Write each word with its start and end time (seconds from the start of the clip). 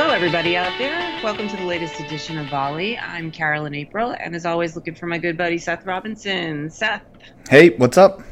Hello, 0.00 0.14
everybody 0.14 0.56
out 0.56 0.72
there. 0.78 1.20
Welcome 1.22 1.46
to 1.48 1.56
the 1.58 1.66
latest 1.66 2.00
edition 2.00 2.38
of 2.38 2.48
Volley. 2.48 2.96
I'm 2.96 3.30
Carolyn 3.30 3.74
April, 3.74 4.16
and 4.18 4.34
as 4.34 4.46
always, 4.46 4.74
looking 4.74 4.94
for 4.94 5.04
my 5.06 5.18
good 5.18 5.36
buddy 5.36 5.58
Seth 5.58 5.84
Robinson. 5.84 6.70
Seth. 6.70 7.02
Hey, 7.50 7.76
what's 7.76 7.98
up? 7.98 8.22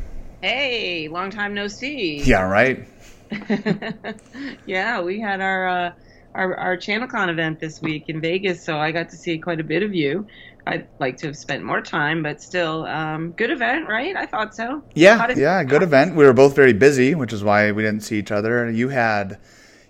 Hey, 0.41 1.09
long 1.09 1.29
time 1.29 1.53
no 1.53 1.69
see. 1.69 2.23
Yeah, 2.23 2.41
right. 2.41 2.89
yeah, 4.67 5.03
we 5.03 5.21
had 5.21 5.43
our, 5.43 5.68
uh, 5.68 5.93
our 6.35 6.57
our 6.57 6.77
ChannelCon 6.79 7.29
event 7.29 7.61
this 7.61 7.82
week 7.82 8.09
in 8.09 8.23
Vegas, 8.23 8.64
so 8.64 8.79
I 8.79 8.91
got 8.91 9.11
to 9.11 9.16
see 9.16 9.37
quite 9.37 9.61
a 9.61 9.64
bit 9.64 9.82
of 9.82 9.95
you. 9.95 10.27
I'd 10.66 10.89
like 10.98 11.19
to 11.19 11.27
have 11.27 11.37
spent 11.37 11.64
more 11.64 11.82
time, 11.82 12.23
but 12.23 12.41
still, 12.41 12.87
um, 12.87 13.32
good 13.32 13.50
event, 13.50 13.91
right? 13.91 14.16
I 14.16 14.25
thought 14.25 14.55
so. 14.55 14.82
Yeah, 14.95 15.35
yeah, 15.37 15.62
good 15.64 15.82
event. 15.82 16.16
We 16.16 16.25
were 16.25 16.32
both 16.32 16.57
very 16.57 16.73
busy, 16.73 17.14
which 17.14 17.35
is 17.35 17.45
why 17.45 17.73
we 17.73 17.82
didn't 17.82 18.05
see 18.05 18.19
each 18.19 18.32
other. 18.32 18.71
You 18.71 18.89
had 18.89 19.39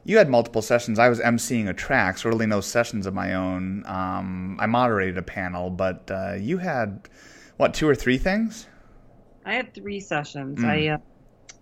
you 0.08 0.16
had 0.16 0.30
multiple 0.30 0.62
sessions. 0.62 0.98
I 0.98 1.10
was 1.10 1.20
emceeing 1.20 1.68
a 1.68 1.74
track, 1.74 2.16
so 2.16 2.30
really 2.30 2.46
no 2.46 2.62
sessions 2.62 3.04
of 3.04 3.12
my 3.12 3.34
own. 3.34 3.84
Um, 3.84 4.56
I 4.58 4.64
moderated 4.64 5.18
a 5.18 5.22
panel, 5.22 5.68
but 5.68 6.10
uh, 6.10 6.32
you 6.32 6.56
had 6.56 7.10
what 7.58 7.74
two 7.74 7.86
or 7.86 7.94
three 7.94 8.16
things? 8.16 8.66
I 9.44 9.52
had 9.52 9.74
three 9.74 10.00
sessions. 10.00 10.60
Mm. 10.60 10.64
I 10.64 10.88
uh, 10.94 10.98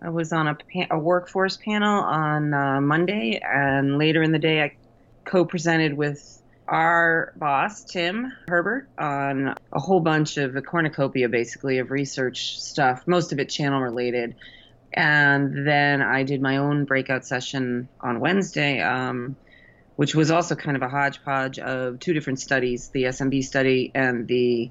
I 0.00 0.10
was 0.10 0.32
on 0.32 0.46
a, 0.46 0.56
a 0.92 0.98
workforce 0.98 1.56
panel 1.56 2.04
on 2.04 2.54
uh, 2.54 2.80
Monday, 2.80 3.40
and 3.44 3.98
later 3.98 4.22
in 4.22 4.30
the 4.30 4.38
day, 4.38 4.62
I 4.62 4.76
co-presented 5.24 5.96
with 5.96 6.40
our 6.68 7.32
boss 7.34 7.82
Tim 7.82 8.32
Herbert 8.46 8.88
on 8.96 9.56
a 9.72 9.80
whole 9.80 10.00
bunch 10.00 10.36
of 10.36 10.54
a 10.54 10.62
cornucopia, 10.62 11.28
basically, 11.28 11.78
of 11.78 11.90
research 11.90 12.60
stuff. 12.60 13.08
Most 13.08 13.32
of 13.32 13.40
it 13.40 13.48
channel 13.48 13.80
related 13.80 14.36
and 14.96 15.66
then 15.66 16.00
I 16.00 16.22
did 16.22 16.40
my 16.40 16.56
own 16.56 16.86
breakout 16.86 17.26
session 17.26 17.88
on 18.00 18.18
Wednesday, 18.18 18.80
um, 18.80 19.36
which 19.96 20.14
was 20.14 20.30
also 20.30 20.54
kind 20.54 20.76
of 20.76 20.82
a 20.82 20.88
hodgepodge 20.88 21.58
of 21.58 22.00
two 22.00 22.14
different 22.14 22.40
studies: 22.40 22.88
the 22.88 23.04
SMB 23.04 23.44
study 23.44 23.92
and 23.94 24.26
the 24.26 24.70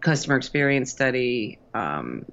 customer 0.00 0.36
experience 0.36 0.92
study 0.92 1.58
um, 1.74 2.24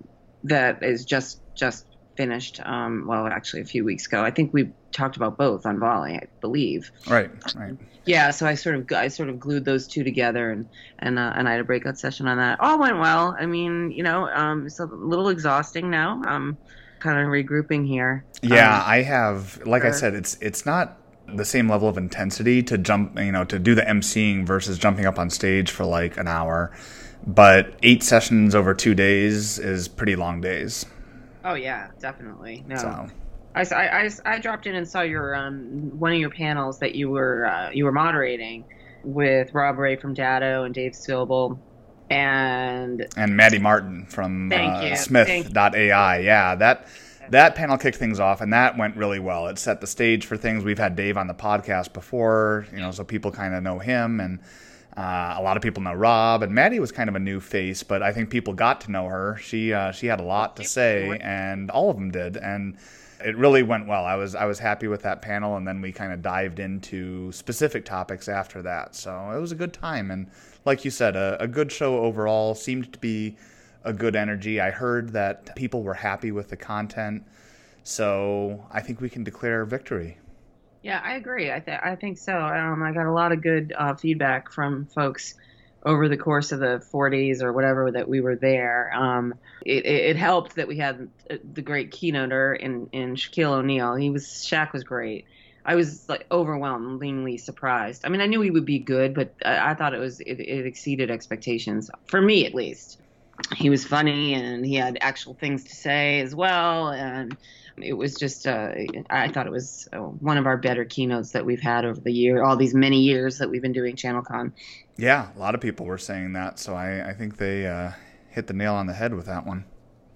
that 0.43 0.83
is 0.83 1.05
just 1.05 1.41
just 1.55 1.85
finished. 2.15 2.59
Um, 2.63 3.05
well, 3.07 3.25
actually, 3.25 3.61
a 3.61 3.65
few 3.65 3.83
weeks 3.83 4.05
ago. 4.05 4.23
I 4.23 4.29
think 4.29 4.53
we 4.53 4.71
talked 4.91 5.17
about 5.17 5.35
both 5.35 5.65
on 5.65 5.79
Volley, 5.79 6.15
I 6.15 6.27
believe. 6.41 6.91
Right. 7.07 7.31
Right. 7.55 7.73
Yeah. 8.05 8.29
So 8.29 8.45
I 8.45 8.53
sort 8.53 8.75
of 8.75 8.91
I 8.91 9.07
sort 9.07 9.29
of 9.29 9.39
glued 9.39 9.65
those 9.65 9.87
two 9.87 10.03
together, 10.03 10.51
and 10.51 10.69
and 10.99 11.17
uh, 11.17 11.33
and 11.35 11.49
I 11.49 11.53
had 11.53 11.61
a 11.61 11.63
breakout 11.63 11.97
session 11.97 12.27
on 12.27 12.37
that. 12.37 12.59
All 12.59 12.79
went 12.79 12.99
well. 12.99 13.35
I 13.37 13.47
mean, 13.47 13.89
you 13.89 14.03
know, 14.03 14.27
um, 14.27 14.67
it's 14.67 14.79
a 14.79 14.85
little 14.85 15.29
exhausting 15.29 15.89
now. 15.89 16.21
Um, 16.27 16.57
kind 17.05 17.19
of 17.19 17.27
regrouping 17.27 17.87
here. 17.87 18.25
Yeah, 18.41 18.75
um, 18.75 18.83
I 18.85 19.03
have. 19.03 19.65
Like 19.65 19.85
I 19.85 19.91
said, 19.91 20.15
it's 20.15 20.37
it's 20.41 20.65
not 20.65 20.97
the 21.27 21.45
same 21.45 21.69
level 21.69 21.87
of 21.87 21.97
intensity 21.97 22.63
to 22.63 22.77
jump, 22.77 23.17
you 23.19 23.31
know, 23.31 23.45
to 23.45 23.59
do 23.59 23.75
the 23.75 23.83
emceeing 23.83 24.45
versus 24.45 24.77
jumping 24.77 25.05
up 25.05 25.19
on 25.19 25.29
stage 25.29 25.71
for 25.71 25.85
like 25.85 26.17
an 26.17 26.27
hour. 26.27 26.75
But 27.27 27.77
eight 27.83 28.03
sessions 28.03 28.55
over 28.55 28.73
two 28.73 28.95
days 28.95 29.59
is 29.59 29.87
pretty 29.87 30.15
long 30.15 30.41
days. 30.41 30.85
Oh 31.43 31.53
yeah, 31.53 31.89
definitely. 31.99 32.65
No. 32.67 32.75
So. 32.75 33.07
I, 33.55 33.61
I, 33.61 34.09
I, 34.25 34.39
dropped 34.39 34.67
in 34.67 34.75
and 34.75 34.85
saw 34.85 35.01
your 35.01 35.33
um, 35.33 35.97
one 35.97 36.11
of 36.11 36.19
your 36.19 36.29
panels 36.29 36.79
that 36.79 36.93
you 36.93 37.09
were 37.09 37.45
uh, 37.45 37.69
you 37.71 37.85
were 37.85 37.91
moderating 37.93 38.65
with 39.03 39.53
Rob 39.53 39.77
Rae 39.77 39.95
from 39.95 40.13
Datto 40.13 40.63
and 40.63 40.73
Dave 40.73 40.91
Sobel 40.91 41.57
and 42.09 43.07
and 43.17 43.35
Maddie 43.35 43.59
Martin 43.59 44.05
from 44.05 44.51
uh, 44.51 44.95
Smith.ai. 44.95 46.19
Yeah, 46.19 46.55
that 46.55 46.87
that 47.29 47.55
panel 47.55 47.77
kicked 47.77 47.97
things 47.97 48.19
off, 48.19 48.41
and 48.41 48.53
that 48.53 48.77
went 48.77 48.95
really 48.95 49.19
well. 49.19 49.47
It 49.47 49.57
set 49.57 49.81
the 49.81 49.87
stage 49.87 50.25
for 50.25 50.37
things. 50.37 50.63
We've 50.63 50.77
had 50.77 50.95
Dave 50.95 51.17
on 51.17 51.27
the 51.27 51.33
podcast 51.33 51.93
before, 51.93 52.67
you 52.71 52.79
know, 52.79 52.91
so 52.91 53.03
people 53.03 53.31
kind 53.31 53.55
of 53.55 53.63
know 53.63 53.79
him, 53.79 54.19
and 54.19 54.39
uh, 54.95 55.35
a 55.37 55.41
lot 55.41 55.57
of 55.57 55.63
people 55.63 55.83
know 55.83 55.93
Rob. 55.93 56.44
And 56.44 56.53
Maddie 56.53 56.79
was 56.79 56.91
kind 56.91 57.09
of 57.09 57.15
a 57.15 57.19
new 57.19 57.39
face, 57.39 57.83
but 57.83 58.01
I 58.03 58.13
think 58.13 58.29
people 58.29 58.53
got 58.53 58.81
to 58.81 58.91
know 58.91 59.07
her. 59.07 59.38
She 59.41 59.73
uh, 59.73 59.91
she 59.91 60.07
had 60.07 60.19
a 60.19 60.23
lot 60.23 60.55
to 60.57 60.63
say, 60.63 61.17
and 61.21 61.71
all 61.71 61.89
of 61.89 61.97
them 61.97 62.11
did, 62.11 62.38
and 62.38 62.77
it 63.23 63.35
really 63.38 63.63
went 63.63 63.88
well. 63.88 64.05
I 64.05 64.15
was 64.15 64.35
I 64.35 64.45
was 64.45 64.59
happy 64.59 64.88
with 64.88 65.01
that 65.03 65.21
panel, 65.21 65.57
and 65.57 65.67
then 65.67 65.81
we 65.81 65.91
kind 65.91 66.13
of 66.13 66.21
dived 66.21 66.59
into 66.59 67.31
specific 67.31 67.85
topics 67.85 68.27
after 68.27 68.61
that. 68.63 68.95
So 68.95 69.31
it 69.35 69.39
was 69.39 69.51
a 69.51 69.55
good 69.55 69.73
time, 69.73 70.11
and 70.11 70.27
like 70.65 70.83
you 70.83 70.91
said, 70.91 71.15
a, 71.15 71.37
a 71.41 71.47
good 71.47 71.71
show 71.71 71.99
overall. 71.99 72.55
Seemed 72.55 72.91
to 72.93 72.99
be 72.99 73.37
a 73.83 73.93
good 73.93 74.15
energy. 74.15 74.59
I 74.59 74.71
heard 74.71 75.13
that 75.13 75.55
people 75.55 75.83
were 75.83 75.93
happy 75.93 76.31
with 76.31 76.49
the 76.49 76.57
content, 76.57 77.23
so 77.83 78.65
I 78.71 78.81
think 78.81 78.99
we 78.99 79.09
can 79.09 79.23
declare 79.23 79.63
victory. 79.65 80.17
Yeah, 80.81 81.01
I 81.03 81.15
agree. 81.15 81.51
I, 81.51 81.59
th- 81.59 81.79
I 81.81 81.95
think 81.95 82.19
so. 82.19 82.37
Um, 82.37 82.83
I 82.83 82.91
got 82.91 83.07
a 83.07 83.11
lot 83.11 83.31
of 83.31 83.41
good 83.41 83.73
uh, 83.75 83.95
feedback 83.95 84.51
from 84.51 84.85
folks 84.85 85.33
over 85.83 86.07
the 86.09 86.17
course 86.17 86.51
of 86.51 86.59
the 86.59 86.79
four 86.79 87.09
days 87.09 87.41
or 87.41 87.53
whatever 87.53 87.91
that 87.91 88.07
we 88.07 88.21
were 88.21 88.35
there. 88.35 88.91
Um, 88.93 89.35
it, 89.65 89.85
it, 89.85 90.15
helped 90.15 90.55
that 90.55 90.67
we 90.67 90.77
had 90.77 91.07
the 91.53 91.61
great 91.61 91.91
keynoter 91.91 92.55
in, 92.55 92.87
in 92.91 93.15
Shaquille 93.15 93.51
O'Neal. 93.51 93.95
He 93.95 94.09
was 94.09 94.25
Shaq 94.25 94.73
was 94.73 94.83
great. 94.83 95.25
I 95.65 95.75
was 95.75 96.07
like 96.07 96.27
overwhelmingly 96.31 97.37
surprised. 97.37 98.05
I 98.05 98.09
mean, 98.09 98.21
I 98.21 98.27
knew 98.27 98.41
he 98.41 98.51
would 98.51 98.65
be 98.65 98.79
good, 98.79 99.15
but 99.15 99.33
I, 99.43 99.71
I 99.71 99.73
thought 99.73 99.93
it 99.93 99.99
was 99.99 100.19
it, 100.19 100.39
it, 100.39 100.65
exceeded 100.65 101.09
expectations 101.09 101.89
for 102.05 102.21
me 102.21 102.45
at 102.45 102.53
least. 102.53 102.99
He 103.55 103.69
was 103.69 103.83
funny 103.83 104.33
and 104.33 104.65
he 104.65 104.75
had 104.75 104.97
actual 105.01 105.33
things 105.33 105.65
to 105.65 105.75
say 105.75 106.21
as 106.21 106.33
well, 106.33 106.89
and 106.89 107.35
it 107.77 107.93
was 107.93 108.15
just 108.15 108.47
uh, 108.47 108.71
I 109.09 109.27
thought 109.29 109.47
it 109.47 109.51
was 109.51 109.89
uh, 109.91 109.97
one 109.97 110.37
of 110.37 110.45
our 110.45 110.55
better 110.55 110.85
keynotes 110.85 111.31
that 111.31 111.45
we've 111.45 111.59
had 111.59 111.83
over 111.83 111.99
the 111.99 112.13
year, 112.13 112.43
all 112.43 112.55
these 112.55 112.73
many 112.73 113.01
years 113.01 113.39
that 113.39 113.49
we've 113.49 113.61
been 113.61 113.73
doing 113.73 113.95
ChannelCon. 113.95 114.53
Yeah, 114.97 115.29
a 115.35 115.39
lot 115.39 115.55
of 115.55 115.61
people 115.61 115.85
were 115.85 115.97
saying 115.97 116.33
that, 116.33 116.59
so 116.59 116.75
I, 116.75 117.09
I 117.09 117.13
think 117.13 117.37
they 117.37 117.67
uh, 117.67 117.91
hit 118.29 118.47
the 118.47 118.53
nail 118.53 118.75
on 118.75 118.85
the 118.85 118.93
head 118.93 119.13
with 119.13 119.25
that 119.25 119.45
one. 119.45 119.65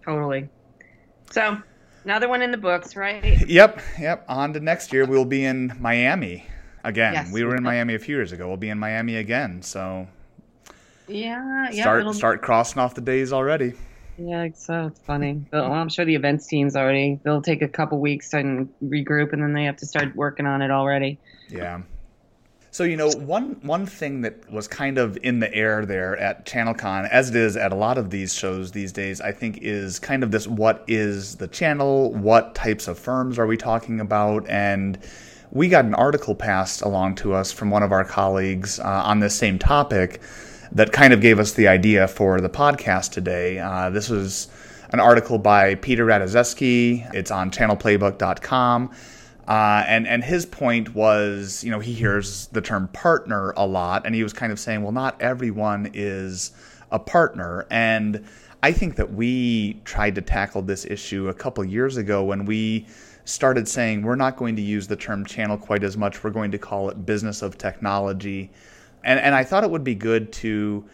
Totally. 0.06 0.48
So 1.32 1.62
Another 2.04 2.30
one 2.30 2.42
in 2.42 2.52
the 2.52 2.58
books, 2.58 2.96
right? 2.96 3.48
Yep, 3.48 3.82
yep. 4.00 4.26
On 4.28 4.54
to 4.54 4.60
next 4.60 4.94
year, 4.94 5.06
we'll 5.06 5.26
be 5.26 5.44
in 5.46 5.74
Miami 5.80 6.46
again. 6.84 7.14
Yes. 7.14 7.32
We 7.32 7.44
were 7.44 7.56
in 7.56 7.64
Miami 7.64 7.96
a 7.96 8.00
few 8.00 8.16
years 8.16 8.32
ago. 8.32 8.48
We'll 8.48 8.58
be 8.58 8.70
in 8.70 8.80
Miami 8.80 9.16
again. 9.18 9.62
So 9.62 10.08
yeah, 11.08 11.70
yeah. 11.72 11.82
Start 11.82 12.16
start 12.16 12.42
crossing 12.42 12.82
off 12.82 12.96
the 12.96 13.02
days 13.02 13.34
already. 13.34 13.74
Yeah, 14.18 14.44
it's 14.44 14.66
so 14.66 14.88
it's 14.88 15.00
funny. 15.00 15.46
Well, 15.52 15.72
I'm 15.72 15.90
sure 15.90 16.06
the 16.06 16.16
events 16.16 16.46
teams 16.48 16.76
already. 16.76 17.20
They'll 17.24 17.42
take 17.42 17.62
a 17.62 17.68
couple 17.68 18.00
weeks 18.00 18.34
and 18.34 18.70
regroup, 18.84 19.34
and 19.34 19.42
then 19.42 19.54
they 19.54 19.64
have 19.64 19.78
to 19.78 19.86
start 19.86 20.16
working 20.16 20.46
on 20.46 20.62
it 20.62 20.72
already. 20.72 21.18
Yeah. 21.50 21.82
So 22.72 22.84
you 22.84 22.98
know, 22.98 23.10
one 23.10 23.60
one 23.62 23.86
thing 23.88 24.22
that 24.22 24.52
was 24.52 24.68
kind 24.68 25.00
of 25.00 25.18
in 25.24 25.40
the 25.40 25.52
air 25.54 25.86
there 25.86 26.16
at 26.18 26.46
ChannelCon, 26.46 27.10
as 27.10 27.30
it 27.30 27.36
is 27.36 27.58
at 27.58 27.72
a 27.72 27.76
lot 27.76 27.98
of 27.98 28.12
these 28.12 28.34
shows 28.34 28.72
these 28.72 28.92
days, 28.92 29.22
I 29.22 29.32
think 29.32 29.60
is 29.62 29.98
kind 29.98 30.24
of 30.24 30.30
this: 30.32 30.48
what 30.48 30.84
is 30.88 31.36
the 31.38 31.48
channel? 31.48 32.14
What 32.14 32.54
types 32.54 32.88
of 32.88 33.00
firms 33.00 33.40
are 33.40 33.48
we 33.48 33.58
talking 33.58 34.00
about? 34.00 34.48
And 34.48 35.00
we 35.52 35.68
got 35.68 35.86
an 35.86 35.96
article 35.96 36.36
passed 36.36 36.82
along 36.82 37.16
to 37.16 37.34
us 37.34 37.52
from 37.52 37.72
one 37.72 37.82
of 37.82 37.92
our 37.92 38.06
colleagues 38.06 38.80
uh, 38.80 38.84
on 38.84 39.20
this 39.20 39.34
same 39.36 39.58
topic 39.58 40.22
that 40.72 40.92
kind 40.92 41.12
of 41.12 41.22
gave 41.22 41.40
us 41.40 41.54
the 41.54 41.68
idea 41.68 42.08
for 42.08 42.40
the 42.40 42.50
podcast 42.50 43.12
today. 43.12 43.58
Uh, 43.58 43.90
this 43.90 44.10
was 44.10 44.48
an 44.92 45.00
article 45.00 45.40
by 45.40 45.74
Peter 45.76 46.06
Ratajczewski. 46.06 47.14
It's 47.16 47.32
on 47.32 47.50
channelplaybook.com. 47.50 48.92
Uh, 49.50 49.84
and 49.88 50.08
and 50.08 50.24
his 50.24 50.46
point 50.46 50.94
was, 50.94 51.64
you 51.64 51.72
know, 51.72 51.80
he 51.80 51.92
hears 51.92 52.48
the 52.48 52.62
term 52.62 52.88
partner 52.90 53.52
a 53.58 53.66
lot, 53.66 54.06
and 54.06 54.14
he 54.14 54.22
was 54.22 54.32
kind 54.32 54.52
of 54.52 54.60
saying, 54.60 54.84
well, 54.84 54.92
not 54.92 55.20
everyone 55.20 55.90
is 55.96 56.52
a 56.92 57.00
partner. 57.00 57.66
And 57.72 58.24
I 58.62 58.72
think 58.72 58.96
that 58.98 59.12
we 59.12 59.82
tried 59.86 60.14
to 60.16 60.22
tackle 60.22 60.62
this 60.62 60.86
issue 60.86 61.30
a 61.30 61.34
couple 61.34 61.66
years 61.66 61.98
ago 61.98 62.24
when 62.24 62.46
we 62.46 62.86
started 63.26 63.68
saying 63.68 64.04
we're 64.04 64.16
not 64.16 64.38
going 64.38 64.56
to 64.56 64.62
use 64.62 64.88
the 64.88 64.96
term 64.96 65.26
channel 65.26 65.58
quite 65.58 65.84
as 65.84 65.98
much. 65.98 66.24
We're 66.24 66.30
going 66.30 66.52
to 66.52 66.60
call 66.60 66.90
it 66.92 67.06
business 67.08 67.42
of 67.42 67.58
technology. 67.58 68.52
And 69.04 69.20
and 69.20 69.34
I 69.34 69.44
thought 69.44 69.64
it 69.64 69.72
would 69.72 69.84
be 69.84 69.96
good 69.96 70.32
to 70.34 70.86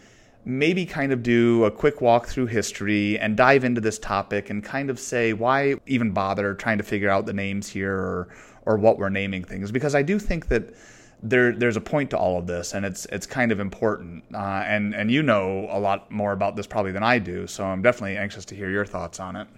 maybe 0.46 0.86
kind 0.86 1.12
of 1.12 1.24
do 1.24 1.64
a 1.64 1.70
quick 1.72 2.00
walk 2.00 2.28
through 2.28 2.46
history 2.46 3.18
and 3.18 3.36
dive 3.36 3.64
into 3.64 3.80
this 3.80 3.98
topic 3.98 4.48
and 4.48 4.62
kind 4.62 4.88
of 4.88 4.98
say 4.98 5.32
why 5.32 5.74
even 5.86 6.12
bother 6.12 6.54
trying 6.54 6.78
to 6.78 6.84
figure 6.84 7.10
out 7.10 7.26
the 7.26 7.32
names 7.32 7.68
here 7.68 7.92
or 7.92 8.28
or 8.64 8.76
what 8.76 8.96
we're 8.96 9.08
naming 9.08 9.42
things 9.42 9.72
because 9.72 9.96
I 9.96 10.02
do 10.02 10.20
think 10.20 10.46
that 10.48 10.72
there 11.20 11.52
there's 11.52 11.76
a 11.76 11.80
point 11.80 12.10
to 12.10 12.18
all 12.18 12.38
of 12.38 12.46
this 12.46 12.74
and 12.74 12.86
it's 12.86 13.06
it's 13.06 13.26
kind 13.26 13.50
of 13.50 13.58
important 13.58 14.22
uh, 14.32 14.62
and 14.64 14.94
and 14.94 15.10
you 15.10 15.20
know 15.20 15.66
a 15.68 15.80
lot 15.80 16.12
more 16.12 16.30
about 16.30 16.54
this 16.54 16.66
probably 16.66 16.92
than 16.92 17.02
I 17.02 17.18
do 17.18 17.48
so 17.48 17.64
I'm 17.64 17.82
definitely 17.82 18.16
anxious 18.16 18.44
to 18.46 18.54
hear 18.54 18.70
your 18.70 18.86
thoughts 18.86 19.18
on 19.18 19.34
it. 19.34 19.48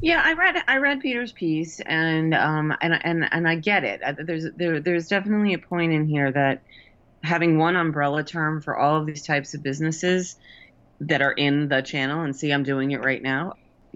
Yeah, 0.00 0.22
I 0.24 0.32
read 0.32 0.62
I 0.66 0.78
read 0.78 1.00
Peter's 1.00 1.32
piece 1.32 1.80
and 1.80 2.34
um 2.34 2.74
and 2.80 2.98
and 3.04 3.28
and 3.30 3.46
I 3.46 3.56
get 3.56 3.84
it. 3.84 4.00
There's 4.26 4.46
there 4.56 4.80
there's 4.80 5.08
definitely 5.08 5.52
a 5.52 5.58
point 5.58 5.92
in 5.92 6.06
here 6.06 6.32
that 6.32 6.62
having 7.26 7.58
one 7.58 7.76
umbrella 7.76 8.22
term 8.24 8.60
for 8.60 8.76
all 8.76 8.96
of 9.00 9.06
these 9.06 9.22
types 9.22 9.54
of 9.54 9.62
businesses 9.62 10.36
that 11.00 11.20
are 11.20 11.32
in 11.32 11.68
the 11.68 11.82
channel 11.82 12.22
and 12.22 12.34
see 12.34 12.50
I'm 12.50 12.62
doing 12.62 12.92
it 12.92 13.04
right 13.04 13.22
now 13.22 13.54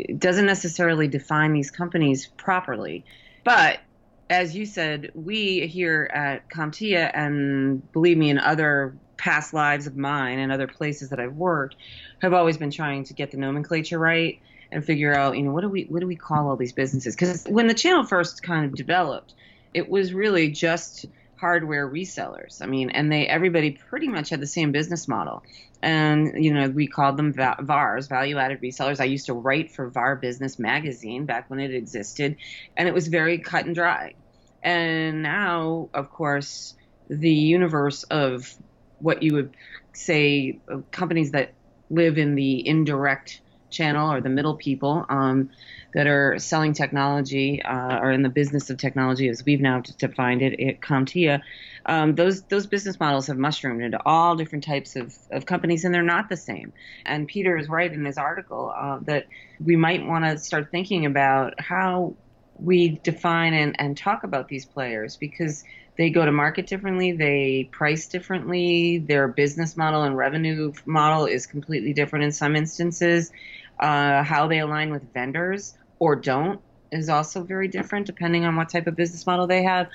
it 0.08 0.18
doesn't 0.18 0.46
necessarily 0.46 1.08
define 1.08 1.52
these 1.52 1.70
companies 1.70 2.26
properly. 2.26 3.04
But 3.44 3.80
as 4.28 4.54
you 4.54 4.66
said, 4.66 5.10
we 5.14 5.66
here 5.66 6.08
at 6.12 6.48
CompTIA, 6.48 7.10
and 7.12 7.90
believe 7.92 8.16
me, 8.16 8.30
in 8.30 8.38
other 8.38 8.96
past 9.16 9.52
lives 9.52 9.86
of 9.86 9.96
mine 9.96 10.38
and 10.38 10.50
other 10.50 10.66
places 10.66 11.10
that 11.10 11.20
I've 11.20 11.34
worked, 11.34 11.76
have 12.22 12.32
always 12.32 12.56
been 12.56 12.70
trying 12.70 13.04
to 13.04 13.14
get 13.14 13.30
the 13.30 13.36
nomenclature 13.36 13.98
right 13.98 14.40
and 14.72 14.84
figure 14.84 15.14
out, 15.14 15.36
you 15.36 15.42
know, 15.42 15.52
what 15.52 15.62
do 15.62 15.68
we 15.68 15.84
what 15.84 16.00
do 16.00 16.06
we 16.06 16.16
call 16.16 16.48
all 16.48 16.56
these 16.56 16.72
businesses? 16.72 17.14
Because 17.14 17.44
when 17.44 17.66
the 17.66 17.74
channel 17.74 18.04
first 18.04 18.42
kind 18.42 18.64
of 18.64 18.74
developed, 18.74 19.34
it 19.74 19.88
was 19.88 20.14
really 20.14 20.50
just 20.50 21.06
hardware 21.40 21.88
resellers. 21.88 22.60
I 22.60 22.66
mean, 22.66 22.90
and 22.90 23.10
they 23.10 23.26
everybody 23.26 23.70
pretty 23.70 24.08
much 24.08 24.28
had 24.28 24.40
the 24.40 24.46
same 24.46 24.72
business 24.72 25.08
model. 25.08 25.42
And 25.82 26.44
you 26.44 26.52
know, 26.52 26.68
we 26.68 26.86
called 26.86 27.16
them 27.16 27.32
VARs, 27.32 28.06
value 28.06 28.36
added 28.36 28.60
resellers. 28.60 29.00
I 29.00 29.04
used 29.04 29.26
to 29.26 29.32
write 29.32 29.72
for 29.72 29.88
VAR 29.88 30.16
Business 30.16 30.58
magazine 30.58 31.24
back 31.24 31.48
when 31.48 31.58
it 31.58 31.74
existed, 31.74 32.36
and 32.76 32.86
it 32.86 32.94
was 32.94 33.08
very 33.08 33.38
cut 33.38 33.64
and 33.64 33.74
dry. 33.74 34.14
And 34.62 35.22
now, 35.22 35.88
of 35.94 36.10
course, 36.10 36.74
the 37.08 37.32
universe 37.32 38.02
of 38.04 38.54
what 38.98 39.22
you 39.22 39.34
would 39.34 39.56
say 39.94 40.60
uh, 40.70 40.78
companies 40.90 41.30
that 41.30 41.54
live 41.88 42.18
in 42.18 42.34
the 42.34 42.66
indirect 42.66 43.40
channel 43.70 44.12
or 44.12 44.20
the 44.20 44.28
middle 44.28 44.56
people 44.56 45.04
um, 45.08 45.50
that 45.94 46.06
are 46.06 46.38
selling 46.38 46.72
technology 46.72 47.62
uh, 47.62 47.98
or 47.98 48.12
in 48.12 48.22
the 48.22 48.28
business 48.28 48.70
of 48.70 48.78
technology, 48.78 49.28
as 49.28 49.44
we've 49.44 49.60
now 49.60 49.80
defined 49.98 50.42
it 50.42 50.60
at 50.60 50.80
CompTIA, 50.80 51.40
um, 51.86 52.14
those 52.14 52.42
those 52.42 52.66
business 52.66 53.00
models 53.00 53.26
have 53.26 53.38
mushroomed 53.38 53.82
into 53.82 54.00
all 54.04 54.36
different 54.36 54.64
types 54.64 54.96
of, 54.96 55.16
of 55.30 55.46
companies, 55.46 55.84
and 55.84 55.94
they're 55.94 56.02
not 56.02 56.28
the 56.28 56.36
same. 56.36 56.72
And 57.06 57.26
Peter 57.26 57.56
is 57.56 57.68
right 57.68 57.92
in 57.92 58.04
his 58.04 58.18
article 58.18 58.72
uh, 58.76 58.98
that 59.02 59.26
we 59.64 59.76
might 59.76 60.06
want 60.06 60.24
to 60.24 60.38
start 60.38 60.70
thinking 60.70 61.06
about 61.06 61.60
how 61.60 62.14
we 62.58 63.00
define 63.02 63.54
and, 63.54 63.74
and 63.78 63.96
talk 63.96 64.24
about 64.24 64.48
these 64.48 64.66
players 64.66 65.16
because 65.16 65.64
they 65.96 66.10
go 66.10 66.24
to 66.24 66.32
market 66.32 66.66
differently, 66.66 67.12
they 67.12 67.68
price 67.72 68.06
differently, 68.06 68.98
their 68.98 69.28
business 69.28 69.76
model 69.76 70.02
and 70.02 70.16
revenue 70.16 70.72
model 70.86 71.26
is 71.26 71.46
completely 71.46 71.92
different 71.92 72.24
in 72.24 72.32
some 72.32 72.56
instances. 72.56 73.32
Uh, 73.80 74.22
how 74.22 74.46
they 74.46 74.58
align 74.58 74.90
with 74.90 75.02
vendors 75.14 75.74
or 75.98 76.14
don't 76.14 76.60
is 76.92 77.08
also 77.08 77.42
very 77.42 77.66
different 77.66 78.06
depending 78.06 78.44
on 78.44 78.54
what 78.54 78.68
type 78.68 78.86
of 78.86 78.94
business 78.94 79.26
model 79.26 79.46
they 79.46 79.62
have. 79.62 79.88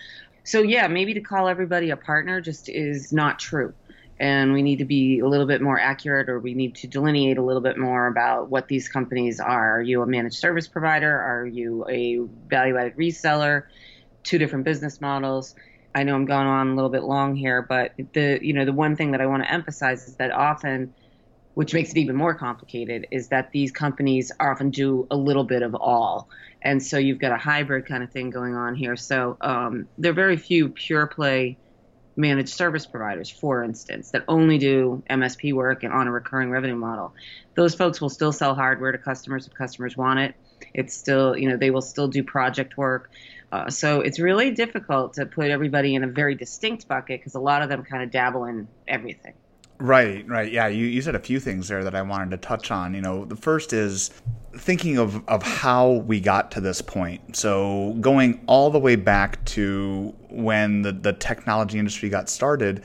So, 0.43 0.61
yeah, 0.61 0.87
maybe 0.87 1.13
to 1.13 1.21
call 1.21 1.47
everybody 1.47 1.91
a 1.91 1.97
partner 1.97 2.41
just 2.41 2.67
is 2.67 3.13
not 3.13 3.39
true. 3.39 3.73
And 4.19 4.53
we 4.53 4.61
need 4.61 4.77
to 4.77 4.85
be 4.85 5.19
a 5.19 5.27
little 5.27 5.45
bit 5.45 5.61
more 5.61 5.77
accurate, 5.77 6.29
or 6.29 6.39
we 6.39 6.53
need 6.53 6.75
to 6.75 6.87
delineate 6.87 7.37
a 7.37 7.43
little 7.43 7.61
bit 7.61 7.77
more 7.77 8.07
about 8.07 8.49
what 8.49 8.67
these 8.67 8.87
companies 8.87 9.39
are. 9.39 9.77
Are 9.79 9.81
you 9.81 10.01
a 10.01 10.07
managed 10.07 10.37
service 10.37 10.67
provider? 10.67 11.19
Are 11.19 11.45
you 11.45 11.85
a 11.89 12.19
value 12.47 12.77
added 12.77 12.95
reseller? 12.95 13.63
Two 14.23 14.37
different 14.37 14.65
business 14.65 15.01
models. 15.01 15.53
I 15.93 16.03
know 16.03 16.15
I'm 16.15 16.25
going 16.25 16.47
on 16.47 16.69
a 16.69 16.75
little 16.75 16.89
bit 16.89 17.03
long 17.03 17.35
here, 17.35 17.61
but 17.61 17.93
the 18.13 18.39
you 18.41 18.53
know 18.53 18.65
the 18.65 18.73
one 18.73 18.95
thing 18.95 19.11
that 19.11 19.21
I 19.21 19.25
want 19.27 19.43
to 19.43 19.51
emphasize 19.51 20.07
is 20.07 20.15
that 20.15 20.31
often 20.31 20.93
which 21.55 21.73
makes 21.73 21.91
it 21.91 21.97
even 21.97 22.15
more 22.15 22.35
complicated, 22.35 23.07
is 23.11 23.29
that 23.29 23.51
these 23.51 23.71
companies 23.71 24.31
often 24.39 24.69
do 24.69 25.07
a 25.09 25.15
little 25.15 25.43
bit 25.43 25.63
of 25.63 25.73
all. 25.73 26.29
And 26.61 26.81
so 26.81 26.97
you've 26.97 27.19
got 27.19 27.31
a 27.31 27.37
hybrid 27.37 27.85
kind 27.85 28.03
of 28.03 28.11
thing 28.11 28.29
going 28.29 28.55
on 28.55 28.75
here. 28.75 28.95
So 28.95 29.37
um, 29.41 29.87
there 29.97 30.11
are 30.11 30.15
very 30.15 30.37
few 30.37 30.69
pure 30.69 31.07
play 31.07 31.57
managed 32.17 32.49
service 32.49 32.85
providers, 32.85 33.29
for 33.29 33.63
instance, 33.63 34.11
that 34.11 34.23
only 34.27 34.57
do 34.57 35.03
MSP 35.09 35.53
work 35.53 35.83
and 35.83 35.93
on 35.93 36.07
a 36.07 36.11
recurring 36.11 36.49
revenue 36.49 36.75
model. 36.75 37.13
Those 37.55 37.75
folks 37.75 37.99
will 37.99 38.09
still 38.09 38.31
sell 38.31 38.55
hardware 38.55 38.91
to 38.91 38.97
customers 38.97 39.47
if 39.47 39.53
customers 39.53 39.97
want 39.97 40.19
it. 40.19 40.35
It's 40.73 40.95
still, 40.95 41.37
you 41.37 41.49
know, 41.49 41.57
they 41.57 41.71
will 41.71 41.81
still 41.81 42.07
do 42.07 42.23
project 42.23 42.77
work. 42.77 43.11
Uh, 43.51 43.69
so 43.69 44.01
it's 44.01 44.19
really 44.19 44.51
difficult 44.51 45.13
to 45.13 45.25
put 45.25 45.49
everybody 45.49 45.95
in 45.95 46.03
a 46.03 46.07
very 46.07 46.35
distinct 46.35 46.87
bucket 46.87 47.19
because 47.19 47.35
a 47.35 47.39
lot 47.39 47.61
of 47.61 47.69
them 47.69 47.83
kind 47.83 48.03
of 48.03 48.11
dabble 48.11 48.45
in 48.45 48.67
everything. 48.87 49.33
Right, 49.77 50.25
right. 50.27 50.49
Yeah, 50.51 50.67
you, 50.67 50.85
you 50.85 51.01
said 51.01 51.15
a 51.15 51.19
few 51.19 51.39
things 51.39 51.67
there 51.67 51.83
that 51.83 51.95
I 51.95 52.01
wanted 52.01 52.31
to 52.31 52.37
touch 52.37 52.71
on. 52.71 52.93
You 52.93 53.01
know, 53.01 53.25
the 53.25 53.35
first 53.35 53.73
is 53.73 54.09
thinking 54.57 54.97
of, 54.97 55.27
of 55.27 55.43
how 55.43 55.91
we 56.07 56.21
got 56.21 56.51
to 56.51 56.61
this 56.61 56.81
point. 56.81 57.35
So 57.35 57.95
going 57.99 58.41
all 58.47 58.69
the 58.69 58.79
way 58.79 58.95
back 58.95 59.43
to 59.45 60.15
when 60.29 60.81
the, 60.81 60.93
the 60.93 61.11
technology 61.11 61.77
industry 61.77 62.07
got 62.07 62.29
started, 62.29 62.83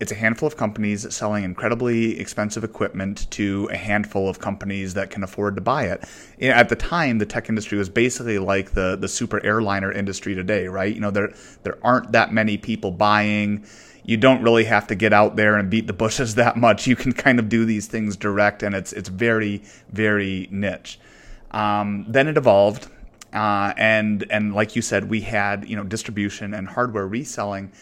it's 0.00 0.10
a 0.10 0.16
handful 0.16 0.48
of 0.48 0.56
companies 0.56 1.14
selling 1.14 1.44
incredibly 1.44 2.18
expensive 2.18 2.64
equipment 2.64 3.30
to 3.30 3.68
a 3.72 3.76
handful 3.76 4.28
of 4.28 4.40
companies 4.40 4.94
that 4.94 5.10
can 5.10 5.22
afford 5.22 5.54
to 5.54 5.62
buy 5.62 5.84
it. 5.84 6.04
At 6.40 6.68
the 6.68 6.76
time, 6.76 7.18
the 7.18 7.24
tech 7.26 7.48
industry 7.48 7.78
was 7.78 7.88
basically 7.88 8.38
like 8.38 8.72
the 8.72 8.96
the 8.96 9.08
super 9.08 9.42
airliner 9.44 9.90
industry 9.90 10.34
today, 10.34 10.66
right? 10.66 10.94
You 10.94 11.00
know, 11.00 11.10
there 11.10 11.32
there 11.62 11.78
aren't 11.82 12.12
that 12.12 12.32
many 12.32 12.58
people 12.58 12.90
buying 12.90 13.64
you 14.06 14.16
don't 14.16 14.40
really 14.40 14.64
have 14.64 14.86
to 14.86 14.94
get 14.94 15.12
out 15.12 15.34
there 15.34 15.56
and 15.56 15.68
beat 15.68 15.88
the 15.88 15.92
bushes 15.92 16.34
that 16.36 16.56
much. 16.56 16.86
You 16.86 16.96
can 16.96 17.12
kind 17.12 17.38
of 17.38 17.48
do 17.48 17.66
these 17.66 17.86
things 17.86 18.16
direct, 18.16 18.62
and 18.62 18.74
it's 18.74 18.92
it's 18.92 19.10
very 19.10 19.62
very 19.90 20.48
niche. 20.50 20.98
Um, 21.50 22.06
then 22.08 22.28
it 22.28 22.36
evolved, 22.36 22.88
uh, 23.32 23.74
and 23.76 24.24
and 24.30 24.54
like 24.54 24.76
you 24.76 24.82
said, 24.82 25.10
we 25.10 25.20
had 25.20 25.68
you 25.68 25.76
know 25.76 25.84
distribution 25.84 26.54
and 26.54 26.68
hardware 26.68 27.06
reselling, 27.06 27.72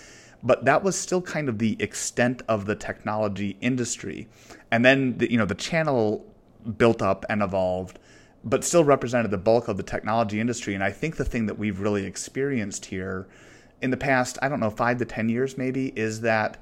but 0.43 0.65
that 0.65 0.83
was 0.83 0.99
still 0.99 1.21
kind 1.23 1.49
of 1.49 1.59
the 1.59 1.77
extent 1.81 2.43
of 2.49 2.65
the 2.65 2.75
technology 2.75 3.57
industry. 3.61 4.27
And 4.71 4.85
then 4.85 5.19
the, 5.19 5.31
you 5.31 5.37
know 5.37 5.47
the 5.47 5.55
channel 5.55 6.27
built 6.79 7.03
up 7.03 7.27
and 7.29 7.43
evolved 7.43 7.99
but 8.47 8.63
still 8.63 8.85
represented 8.85 9.31
the 9.31 9.39
bulk 9.39 9.69
of 9.69 9.79
the 9.79 9.83
technology 9.83 10.39
industry. 10.39 10.75
And 10.75 10.85
I 10.85 10.91
think 10.91 11.17
the 11.17 11.25
thing 11.25 11.47
that 11.47 11.59
we've 11.59 11.81
really 11.81 12.05
experienced 12.05 12.85
here 12.85 13.27
in 13.85 13.91
the 13.91 13.97
past, 13.99 14.39
I 14.41 14.49
don't 14.49 14.61
know, 14.61 14.71
five 14.71 14.97
to 14.99 15.05
10 15.05 15.29
years 15.29 15.59
maybe, 15.59 15.89
is 15.95 16.23
that 16.23 16.57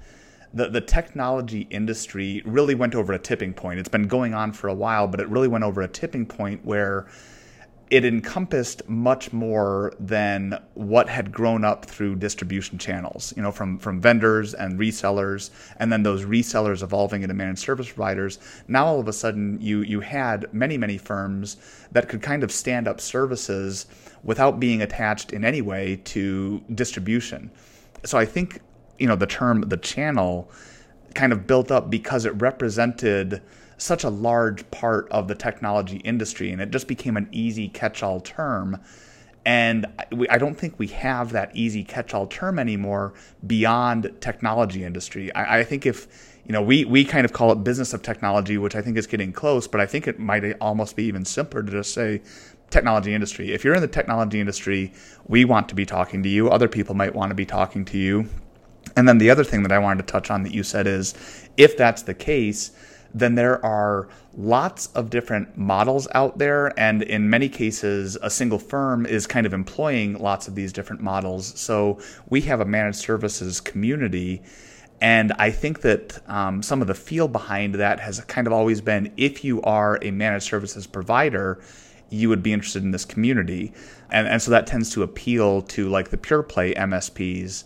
the, 0.53 0.69
the 0.69 0.81
technology 0.81 1.69
industry 1.71 2.43
really 2.45 2.75
went 2.75 2.97
over 2.97 3.13
a 3.13 3.19
tipping 3.19 3.55
point. 3.55 3.79
It's 3.79 3.89
been 3.89 4.09
going 4.09 4.35
on 4.35 4.53
for 4.53 4.67
a 4.67 4.75
while, 4.75 5.07
but 5.07 5.21
it 5.21 5.29
really 5.29 5.47
went 5.47 5.63
over 5.63 5.83
a 5.83 5.89
tipping 5.89 6.27
point 6.27 6.65
where 6.65 7.07
it 7.93 8.07
encompassed 8.07 8.89
much 8.89 9.35
more 9.35 9.93
than 10.01 10.59
what 10.73 11.11
had 11.11 11.31
grown 11.31 11.63
up 11.63 11.85
through 11.85 12.17
distribution 12.17 12.79
channels, 12.79 13.35
you 13.37 13.43
know, 13.43 13.53
from, 13.53 13.79
from 13.79 14.01
vendors 14.01 14.55
and 14.55 14.81
resellers, 14.81 15.51
and 15.77 15.93
then 15.93 16.03
those 16.03 16.25
resellers 16.25 16.83
evolving 16.83 17.23
into 17.23 17.35
managed 17.35 17.59
service 17.59 17.89
providers. 17.89 18.39
Now 18.67 18.87
all 18.87 18.99
of 18.99 19.09
a 19.09 19.13
sudden 19.13 19.61
you 19.61 19.83
you 19.83 20.01
had 20.01 20.47
many, 20.55 20.79
many 20.79 20.97
firms 20.97 21.59
that 21.93 22.09
could 22.09 22.23
kind 22.23 22.43
of 22.43 22.51
stand 22.51 22.89
up 22.89 22.99
services 22.99 23.85
without 24.25 24.59
being 24.59 24.81
attached 24.81 25.35
in 25.35 25.45
any 25.45 25.61
way 25.61 26.01
to 26.05 26.63
distribution. 26.75 27.51
So 28.07 28.17
I 28.17 28.25
think 28.25 28.63
you 28.99 29.07
know 29.07 29.17
the 29.17 29.27
term 29.27 29.61
the 29.69 29.77
channel 29.77 30.51
kind 31.15 31.31
of 31.31 31.47
built 31.47 31.71
up 31.71 31.91
because 31.91 32.25
it 32.25 32.31
represented 32.41 33.43
such 33.83 34.05
a 34.05 34.09
large 34.09 34.71
part 34.71 35.09
of 35.11 35.29
the 35.29 35.35
technology 35.35 35.99
industry 35.99 36.53
and 36.53 36.61
it 36.61 36.71
just 36.71 36.87
became 36.87 37.17
an 37.17 37.29
easy 37.33 37.69
catch-all 37.69 38.21
term 38.21 38.81
and 39.45 39.87
I 40.31 40.39
don't 40.39 40.55
think 40.55 40.79
we 40.79 40.87
have 40.89 41.33
that 41.33 41.51
easy 41.55 41.83
catch-all 41.83 42.29
term 42.29 42.59
anymore 42.59 43.15
beyond 43.45 44.13
technology 44.21 44.85
industry. 44.85 45.35
I, 45.35 45.65
think 45.65 45.85
if 45.85 46.39
you 46.47 46.53
know, 46.53 46.63
we 46.63 46.85
we 46.85 47.05
kind 47.05 47.25
of 47.25 47.33
call 47.33 47.51
it 47.51 47.65
business 47.65 47.93
of 47.93 48.03
technology, 48.03 48.57
which 48.57 48.77
I 48.77 48.83
think 48.83 48.97
is 48.97 49.09
getting 49.09 49.33
close, 49.33 49.67
but 49.67 49.81
I 49.81 49.87
think 49.87 50.07
it 50.07 50.21
might 50.21 50.45
almost 50.61 50.95
be 50.95 51.05
even 51.05 51.25
simpler 51.25 51.63
to 51.63 51.73
just 51.73 51.93
say 51.93 52.23
technology 52.71 53.15
industry. 53.15 53.53
If 53.53 53.65
you're 53.65 53.75
in 53.75 53.81
the 53.81 53.89
technology 53.89 54.41
industry, 54.41 54.93
we 55.27 55.45
want 55.45 55.69
to 55.71 55.75
be 55.75 55.85
talking 55.85 56.23
to 56.23 56.29
you. 56.29 56.49
Other 56.49 56.69
people 56.69 56.95
might 56.95 57.15
want 57.15 57.31
to 57.31 57.35
be 57.35 57.47
talking 57.47 57.85
to 57.87 57.99
you. 57.99 58.29
And 58.97 59.09
then 59.09 59.19
the 59.19 59.31
other 59.31 59.45
thing 59.45 59.63
that 59.65 59.73
I 59.73 59.79
wanted 59.79 60.07
to 60.07 60.13
touch 60.13 60.31
on 60.31 60.43
that 60.45 60.53
you 60.53 60.63
said 60.63 60.87
is 60.87 61.15
if 61.57 61.77
that's 61.77 62.03
the 62.03 62.15
case, 62.15 62.73
then 63.15 63.35
there 63.35 63.65
are 63.65 64.09
lots 64.37 64.87
of 64.89 65.11
different 65.11 65.57
models 65.57 66.09
out 66.15 66.39
there. 66.39 66.79
And 66.79 67.03
in 67.03 67.29
many 67.29 67.49
cases, 67.49 68.17
a 68.23 68.31
single 68.31 68.59
firm 68.59 69.07
is 69.07 69.27
kind 69.27 69.47
of 69.47 69.53
employing 69.53 70.19
lots 70.19 70.49
of 70.49 70.55
these 70.55 70.73
different 70.73 71.03
models. 71.03 71.59
So 71.59 72.01
we 72.29 72.41
have 72.43 72.61
a 72.61 72.65
managed 72.65 72.99
services 72.99 73.61
community. 73.61 74.43
And 75.01 75.33
I 75.39 75.51
think 75.51 75.81
that 75.81 76.21
um, 76.31 76.63
some 76.63 76.81
of 76.81 76.87
the 76.87 76.95
feel 76.95 77.29
behind 77.29 77.75
that 77.75 78.01
has 78.01 78.21
kind 78.23 78.47
of 78.47 78.53
always 78.53 78.81
been 78.81 79.13
if 79.17 79.45
you 79.45 79.61
are 79.63 79.99
a 80.01 80.11
managed 80.11 80.47
services 80.47 80.87
provider, 80.87 81.61
you 82.09 82.29
would 82.29 82.43
be 82.43 82.53
interested 82.53 82.83
in 82.83 82.93
this 82.93 83.05
community. 83.05 83.73
And, 84.11 84.29
and 84.29 84.41
so 84.41 84.51
that 84.53 84.67
tends 84.67 84.91
to 84.93 85.03
appeal 85.03 85.63
to 85.63 85.89
like 85.89 86.11
the 86.11 86.17
pure 86.17 86.43
play 86.43 86.75
MSPs. 86.75 87.65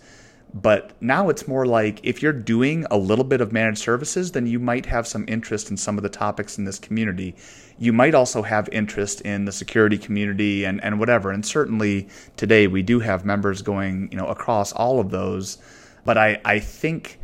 But 0.54 0.92
now 1.02 1.28
it's 1.28 1.46
more 1.46 1.66
like 1.66 2.00
if 2.02 2.22
you're 2.22 2.32
doing 2.32 2.86
a 2.90 2.96
little 2.96 3.24
bit 3.24 3.40
of 3.40 3.52
managed 3.52 3.78
services, 3.78 4.32
then 4.32 4.46
you 4.46 4.58
might 4.58 4.86
have 4.86 5.06
some 5.06 5.24
interest 5.28 5.70
in 5.70 5.76
some 5.76 5.98
of 5.98 6.02
the 6.02 6.08
topics 6.08 6.56
in 6.56 6.64
this 6.64 6.78
community. 6.78 7.36
You 7.78 7.92
might 7.92 8.14
also 8.14 8.42
have 8.42 8.68
interest 8.70 9.20
in 9.20 9.44
the 9.44 9.52
security 9.52 9.98
community 9.98 10.64
and, 10.64 10.82
and 10.82 10.98
whatever. 10.98 11.30
And 11.30 11.44
certainly 11.44 12.08
today 12.36 12.66
we 12.68 12.82
do 12.82 13.00
have 13.00 13.24
members 13.24 13.60
going, 13.60 14.08
you 14.10 14.16
know, 14.16 14.28
across 14.28 14.72
all 14.72 14.98
of 14.98 15.10
those. 15.10 15.58
But 16.04 16.16
I, 16.16 16.40
I 16.44 16.60
think 16.60 17.18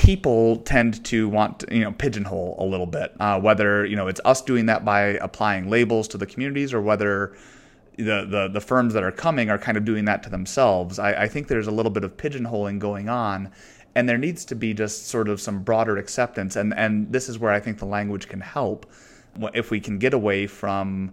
people 0.00 0.56
tend 0.58 1.04
to 1.04 1.28
want 1.28 1.58
to, 1.58 1.74
you 1.74 1.84
know 1.84 1.92
pigeonhole 1.92 2.56
a 2.58 2.64
little 2.64 2.86
bit 2.86 3.12
uh, 3.20 3.38
whether 3.38 3.84
you 3.84 3.94
know 3.94 4.08
it's 4.08 4.20
us 4.24 4.40
doing 4.40 4.64
that 4.64 4.82
by 4.82 5.00
applying 5.20 5.68
labels 5.68 6.08
to 6.08 6.16
the 6.16 6.24
communities 6.24 6.72
or 6.72 6.80
whether 6.80 7.36
the, 8.00 8.26
the, 8.28 8.48
the 8.52 8.60
firms 8.60 8.94
that 8.94 9.02
are 9.02 9.12
coming 9.12 9.50
are 9.50 9.58
kind 9.58 9.76
of 9.76 9.84
doing 9.84 10.04
that 10.06 10.22
to 10.24 10.30
themselves. 10.30 10.98
I, 10.98 11.12
I 11.12 11.28
think 11.28 11.48
there's 11.48 11.66
a 11.66 11.70
little 11.70 11.90
bit 11.90 12.04
of 12.04 12.16
pigeonholing 12.16 12.78
going 12.78 13.08
on, 13.08 13.50
and 13.94 14.08
there 14.08 14.18
needs 14.18 14.44
to 14.46 14.54
be 14.54 14.74
just 14.74 15.08
sort 15.08 15.28
of 15.28 15.40
some 15.40 15.62
broader 15.62 15.96
acceptance. 15.96 16.56
And, 16.56 16.74
and 16.74 17.12
this 17.12 17.28
is 17.28 17.38
where 17.38 17.52
I 17.52 17.60
think 17.60 17.78
the 17.78 17.86
language 17.86 18.28
can 18.28 18.40
help. 18.40 18.90
If 19.54 19.70
we 19.70 19.80
can 19.80 19.98
get 19.98 20.14
away 20.14 20.46
from 20.46 21.12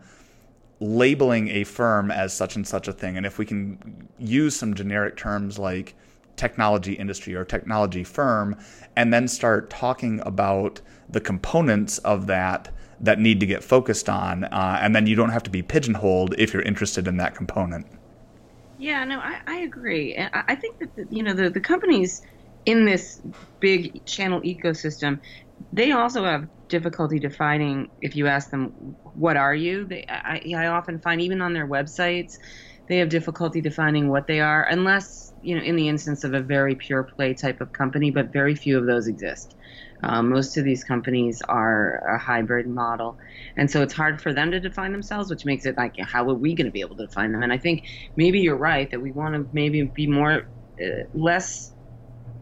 labeling 0.80 1.50
a 1.50 1.64
firm 1.64 2.12
as 2.12 2.34
such 2.34 2.56
and 2.56 2.68
such 2.68 2.88
a 2.88 2.94
thing, 2.94 3.18
and 3.18 3.26
if 3.26 3.38
we 3.38 3.46
can 3.46 4.08
use 4.18 4.56
some 4.56 4.74
generic 4.74 5.18
terms 5.18 5.58
like 5.58 5.96
technology 6.36 6.94
industry 6.94 7.34
or 7.36 7.44
technology 7.44 8.04
firm, 8.04 8.56
and 8.96 9.12
then 9.12 9.28
start 9.28 9.70
talking 9.70 10.22
about 10.26 10.82
the 11.10 11.22
components 11.22 11.98
of 12.00 12.28
that 12.28 12.72
that 13.00 13.20
need 13.20 13.40
to 13.40 13.46
get 13.46 13.64
focused 13.64 14.10
on, 14.10 14.46
uh, 14.46 14.80
and 14.82 14.96
then 14.96 15.08
you 15.08 15.16
don't 15.16 15.30
have 15.30 15.44
to 15.44 15.50
be 15.50 15.62
pigeonholed 15.62 16.36
if 16.38 16.54
you're 16.54 16.64
interested 16.64 17.08
in 17.08 17.18
that 17.18 17.36
component. 17.36 17.86
Yeah, 18.78 19.04
no, 19.06 19.20
I, 19.20 19.40
I 19.48 19.58
agree. 19.60 20.16
And 20.16 20.30
I 20.34 20.56
think 20.56 20.80
that 20.80 20.96
the, 20.96 21.08
you 21.10 21.24
know 21.24 21.34
the 21.34 21.50
the 21.50 21.60
companies 21.60 22.22
in 22.66 22.86
this 22.86 23.22
big 23.60 24.06
channel 24.06 24.42
ecosystem, 24.42 25.20
they 25.74 25.92
also 25.92 26.24
have 26.24 26.48
difficulty 26.68 27.18
defining. 27.18 27.90
If 28.02 28.16
you 28.16 28.28
ask 28.28 28.50
them, 28.52 28.96
"What 29.16 29.38
are 29.38 29.56
you?" 29.56 29.86
They, 29.86 30.06
I, 30.10 30.42
I 30.56 30.68
often 30.68 31.00
find 31.00 31.22
even 31.22 31.42
on 31.42 31.54
their 31.54 31.68
websites, 31.68 32.38
they 32.88 32.98
have 32.98 33.10
difficulty 33.10 33.62
defining 33.62 34.10
what 34.10 34.28
they 34.28 34.42
are, 34.42 34.64
unless 34.64 35.34
you 35.42 35.56
know, 35.56 35.64
in 35.64 35.76
the 35.76 35.88
instance 35.88 36.24
of 36.24 36.34
a 36.34 36.42
very 36.42 36.76
pure 36.76 37.04
play 37.04 37.34
type 37.34 37.62
of 37.62 37.74
company. 37.74 38.12
But 38.12 38.32
very 38.32 38.54
few 38.54 38.78
of 38.78 38.86
those 38.86 39.08
exist. 39.08 39.56
Um, 40.04 40.30
most 40.30 40.58
of 40.58 40.64
these 40.64 40.84
companies 40.84 41.42
are 41.42 42.16
a 42.16 42.18
hybrid 42.20 42.68
model. 42.68 43.18
And 43.56 43.70
so 43.70 43.82
it's 43.82 43.94
hard 43.94 44.22
for 44.22 44.34
them 44.34 44.52
to 44.52 44.60
define 44.60 44.92
themselves, 44.92 45.30
which 45.30 45.46
makes 45.46 45.66
it 45.66 45.76
like, 45.78 45.96
how 46.00 46.30
are 46.30 46.36
we 46.36 46.54
going 46.54 46.68
to 46.68 46.72
be 46.72 46.82
able 46.82 46.96
to 46.98 47.08
define 47.08 47.32
them? 47.32 47.42
And 47.44 47.52
I 47.52 47.58
think 47.58 47.84
maybe 48.16 48.40
you're 48.40 48.58
right 48.58 48.90
that 48.92 49.02
we 49.02 49.12
want 49.12 49.36
to 49.36 49.48
maybe 49.52 49.84
be 49.84 50.08
more, 50.08 50.50
uh, 50.80 51.04
less 51.14 51.72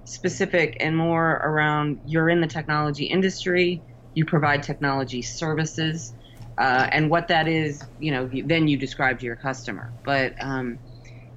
specific 0.03 0.77
and 0.79 0.95
more 0.95 1.31
around 1.31 2.01
you're 2.05 2.29
in 2.29 2.41
the 2.41 2.47
technology 2.47 3.05
industry, 3.05 3.83
you 4.13 4.25
provide 4.25 4.63
technology 4.63 5.21
services. 5.21 6.13
Uh, 6.57 6.87
and 6.91 7.09
what 7.09 7.27
that 7.27 7.47
is, 7.47 7.83
you 7.99 8.11
know, 8.11 8.29
then 8.45 8.67
you 8.67 8.77
describe 8.77 9.19
to 9.19 9.25
your 9.25 9.35
customer. 9.35 9.91
But 10.05 10.35
um, 10.39 10.79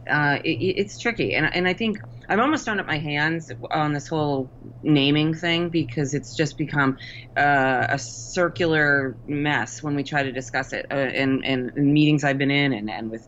uh, 0.09 0.39
it, 0.45 0.51
it's 0.77 0.99
tricky, 0.99 1.35
and 1.35 1.53
and 1.53 1.67
I 1.67 1.75
think 1.75 1.99
I've 2.29 2.41
almost 2.41 2.65
thrown 2.65 2.79
up 2.79 2.87
my 2.87 2.99
hands 2.99 3.51
on 3.71 3.95
this 3.95 4.07
whole 4.07 4.51
naming 4.83 5.35
thing 5.35 5.71
because 5.71 6.13
it's 6.13 6.37
just 6.37 6.59
become 6.59 6.99
uh, 7.37 7.87
a 7.89 7.99
circular 7.99 9.17
mess 9.27 9.83
when 9.83 9.95
we 9.95 10.05
try 10.05 10.23
to 10.23 10.33
discuss 10.33 10.73
it 10.73 10.87
uh, 10.91 10.97
in, 10.97 11.43
in, 11.45 11.73
in, 11.75 11.93
meetings 11.93 12.25
I've 12.25 12.37
been 12.37 12.51
in 12.51 12.75
and, 12.75 12.91
and 12.91 13.11
with 13.11 13.27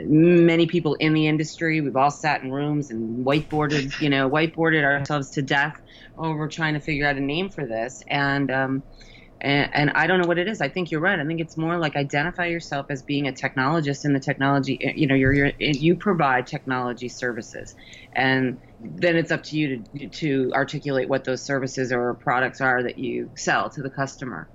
many 0.00 0.66
people 0.66 0.94
in 0.94 1.14
the 1.14 1.26
industry. 1.26 1.80
We've 1.80 1.96
all 1.96 2.10
sat 2.10 2.42
in 2.42 2.52
rooms 2.52 2.90
and 2.90 3.24
whiteboarded, 3.24 3.98
you 4.00 4.10
know, 4.10 4.28
whiteboarded 4.28 4.84
ourselves 4.84 5.30
to 5.30 5.42
death 5.42 5.80
over 6.18 6.46
trying 6.48 6.74
to 6.74 6.80
figure 6.80 7.06
out 7.06 7.16
a 7.16 7.20
name 7.20 7.48
for 7.48 7.66
this. 7.66 8.02
And 8.06 8.50
um, 8.50 8.82
and, 9.42 9.70
and, 9.74 9.90
I 9.90 10.06
don't 10.06 10.20
know 10.20 10.28
what 10.28 10.38
it 10.38 10.46
is. 10.46 10.60
I 10.60 10.68
think 10.68 10.92
you're 10.92 11.00
right. 11.00 11.18
I 11.18 11.24
think 11.26 11.40
it's 11.40 11.56
more 11.56 11.76
like 11.76 11.96
identify 11.96 12.46
yourself 12.46 12.86
as 12.90 13.02
being 13.02 13.26
a 13.26 13.32
technologist 13.32 14.04
in 14.04 14.12
the 14.12 14.20
technology. 14.20 14.78
Eh, 14.80 14.92
you 14.94 15.08
know, 15.08 15.16
you're, 15.16 15.32
you're 15.32 15.52
you 15.58 15.96
provide 15.96 16.46
technology 16.46 17.08
services, 17.08 17.74
and 18.12 18.60
then 18.80 19.16
it's 19.16 19.32
up 19.32 19.42
to 19.44 19.56
you 19.56 19.82
to 19.96 20.08
to 20.08 20.52
articulate 20.54 21.08
what 21.08 21.24
those 21.24 21.42
services 21.42 21.92
or 21.92 22.14
products 22.14 22.60
are 22.60 22.84
that 22.84 22.98
you 22.98 23.30
sell 23.34 23.68
to 23.70 23.82
the 23.82 23.90
customer. 23.90 24.48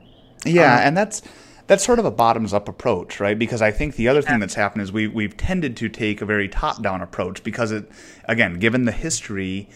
Yeah, 0.46 0.74
um, 0.75 0.88
and 0.88 0.98
that's 0.98 1.22
that's 1.67 1.84
sort 1.84 2.00
of 2.00 2.06
a 2.06 2.12
bottoms 2.12 2.53
up 2.53 2.70
approach, 2.70 3.20
right? 3.20 3.38
Because 3.38 3.62
I 3.62 3.72
think 3.72 3.98
the 3.98 4.08
other 4.08 4.22
thing 4.22 4.39
that's 4.39 4.56
happened 4.56 4.84
is 4.84 4.91
we 4.94 5.08
we've 5.08 5.36
tended 5.36 5.75
to 5.77 5.89
take 5.89 6.22
a 6.22 6.25
very 6.25 6.48
top 6.48 6.82
down 6.82 7.01
approach 7.01 7.44
because 7.44 7.74
it 7.74 7.91
again, 8.24 8.53
given 8.53 8.86
the 8.86 8.94
history, 8.94 9.67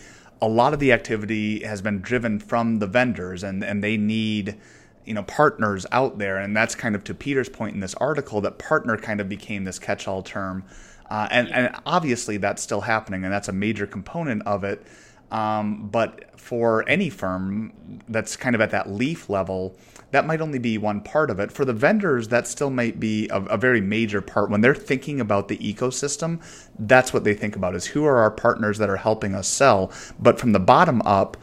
a 0.42 0.48
lot 0.48 0.74
of 0.74 0.80
the 0.80 0.94
activity 0.94 1.66
has 1.66 1.82
been 1.82 2.00
driven 2.00 2.40
from 2.40 2.80
the 2.80 2.88
vendors 2.88 3.44
and 3.44 3.62
and 3.62 3.84
they 3.84 3.98
need 3.98 4.58
you 5.06 5.14
know 5.14 5.24
partners 5.24 5.86
out 5.92 6.18
there 6.18 6.38
and 6.38 6.56
that's 6.56 6.76
kind 6.76 6.96
of 6.96 7.04
to 7.04 7.14
peter's 7.14 7.50
point 7.50 7.74
in 7.74 7.80
this 7.80 7.96
article 7.96 8.42
that 8.42 8.58
partner 8.58 8.98
kind 8.98 9.20
of 9.20 9.28
became 9.30 9.64
this 9.64 9.80
catch-all 9.80 10.22
term. 10.24 10.64
Uh, 11.10 11.28
and, 11.30 11.50
and 11.52 11.76
obviously 11.86 12.38
that's 12.38 12.62
still 12.62 12.82
happening 12.82 13.24
and 13.24 13.34
that's 13.34 13.50
a 13.50 13.54
major 13.54 13.86
component 13.86 14.42
of 14.48 14.64
it. 14.64 14.82
Um, 15.30 15.90
but 15.90 16.40
for 16.40 16.88
any 16.90 17.10
firm 17.10 17.74
that's 18.10 18.36
kind 18.36 18.56
of 18.56 18.62
at 18.62 18.72
that 18.72 18.90
leaf 18.90 19.30
level 19.30 19.76
that 20.12 20.26
might 20.26 20.42
only 20.42 20.60
be 20.60 20.78
one 20.78 21.00
part 21.00 21.30
of 21.30 21.40
it. 21.40 21.54
For 21.54 21.64
the 21.64 21.74
vendors 21.74 22.28
that 22.28 22.46
still 22.46 22.70
might 22.70 23.00
be 23.00 23.30
a, 23.30 23.42
a 23.44 23.58
very 23.58 23.80
major 23.80 24.22
part. 24.22 24.50
When 24.50 24.60
they're 24.60 24.76
thinking 24.76 25.22
about 25.22 25.48
the 25.48 25.58
ecosystem 25.58 26.42
that's 26.80 27.14
what 27.14 27.24
they 27.24 27.34
think 27.34 27.56
about 27.56 27.76
is 27.76 27.86
who 27.86 28.06
are 28.06 28.18
our 28.18 28.32
partners 28.32 28.78
that 28.78 28.90
are 28.90 28.98
helping 28.98 29.36
us 29.36 29.48
sell. 29.48 29.92
But 30.20 30.40
from 30.40 30.52
the 30.52 30.60
bottom 30.60 31.02
up 31.04 31.38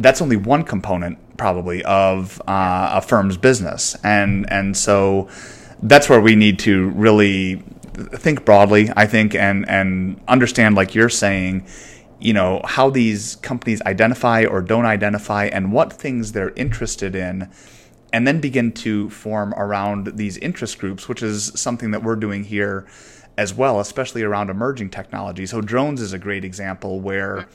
that's 0.00 0.20
only 0.20 0.36
one 0.36 0.64
component 0.64 1.18
probably 1.36 1.82
of 1.84 2.40
uh, 2.48 2.90
a 2.94 3.02
firm's 3.02 3.36
business, 3.36 3.96
and 4.02 4.50
and 4.50 4.76
so 4.76 5.28
that's 5.82 6.08
where 6.08 6.20
we 6.20 6.34
need 6.34 6.58
to 6.60 6.90
really 6.90 7.62
think 8.12 8.44
broadly, 8.44 8.90
I 8.96 9.06
think, 9.06 9.34
and 9.34 9.68
and 9.68 10.20
understand, 10.26 10.74
like 10.74 10.94
you're 10.94 11.08
saying, 11.08 11.66
you 12.18 12.32
know, 12.32 12.62
how 12.64 12.90
these 12.90 13.36
companies 13.36 13.80
identify 13.82 14.44
or 14.44 14.62
don't 14.62 14.86
identify, 14.86 15.46
and 15.46 15.72
what 15.72 15.92
things 15.92 16.32
they're 16.32 16.54
interested 16.56 17.14
in. 17.14 17.50
And 18.12 18.26
then 18.26 18.40
begin 18.40 18.72
to 18.72 19.08
form 19.10 19.54
around 19.54 20.16
these 20.16 20.36
interest 20.38 20.80
groups, 20.80 21.08
which 21.08 21.22
is 21.22 21.52
something 21.54 21.92
that 21.92 22.02
we're 22.02 22.16
doing 22.16 22.42
here 22.42 22.88
as 23.38 23.54
well, 23.54 23.78
especially 23.78 24.24
around 24.24 24.50
emerging 24.50 24.90
technology. 24.90 25.46
So 25.46 25.60
drones 25.60 26.00
is 26.00 26.12
a 26.12 26.18
great 26.18 26.44
example 26.44 26.98
where 26.98 27.46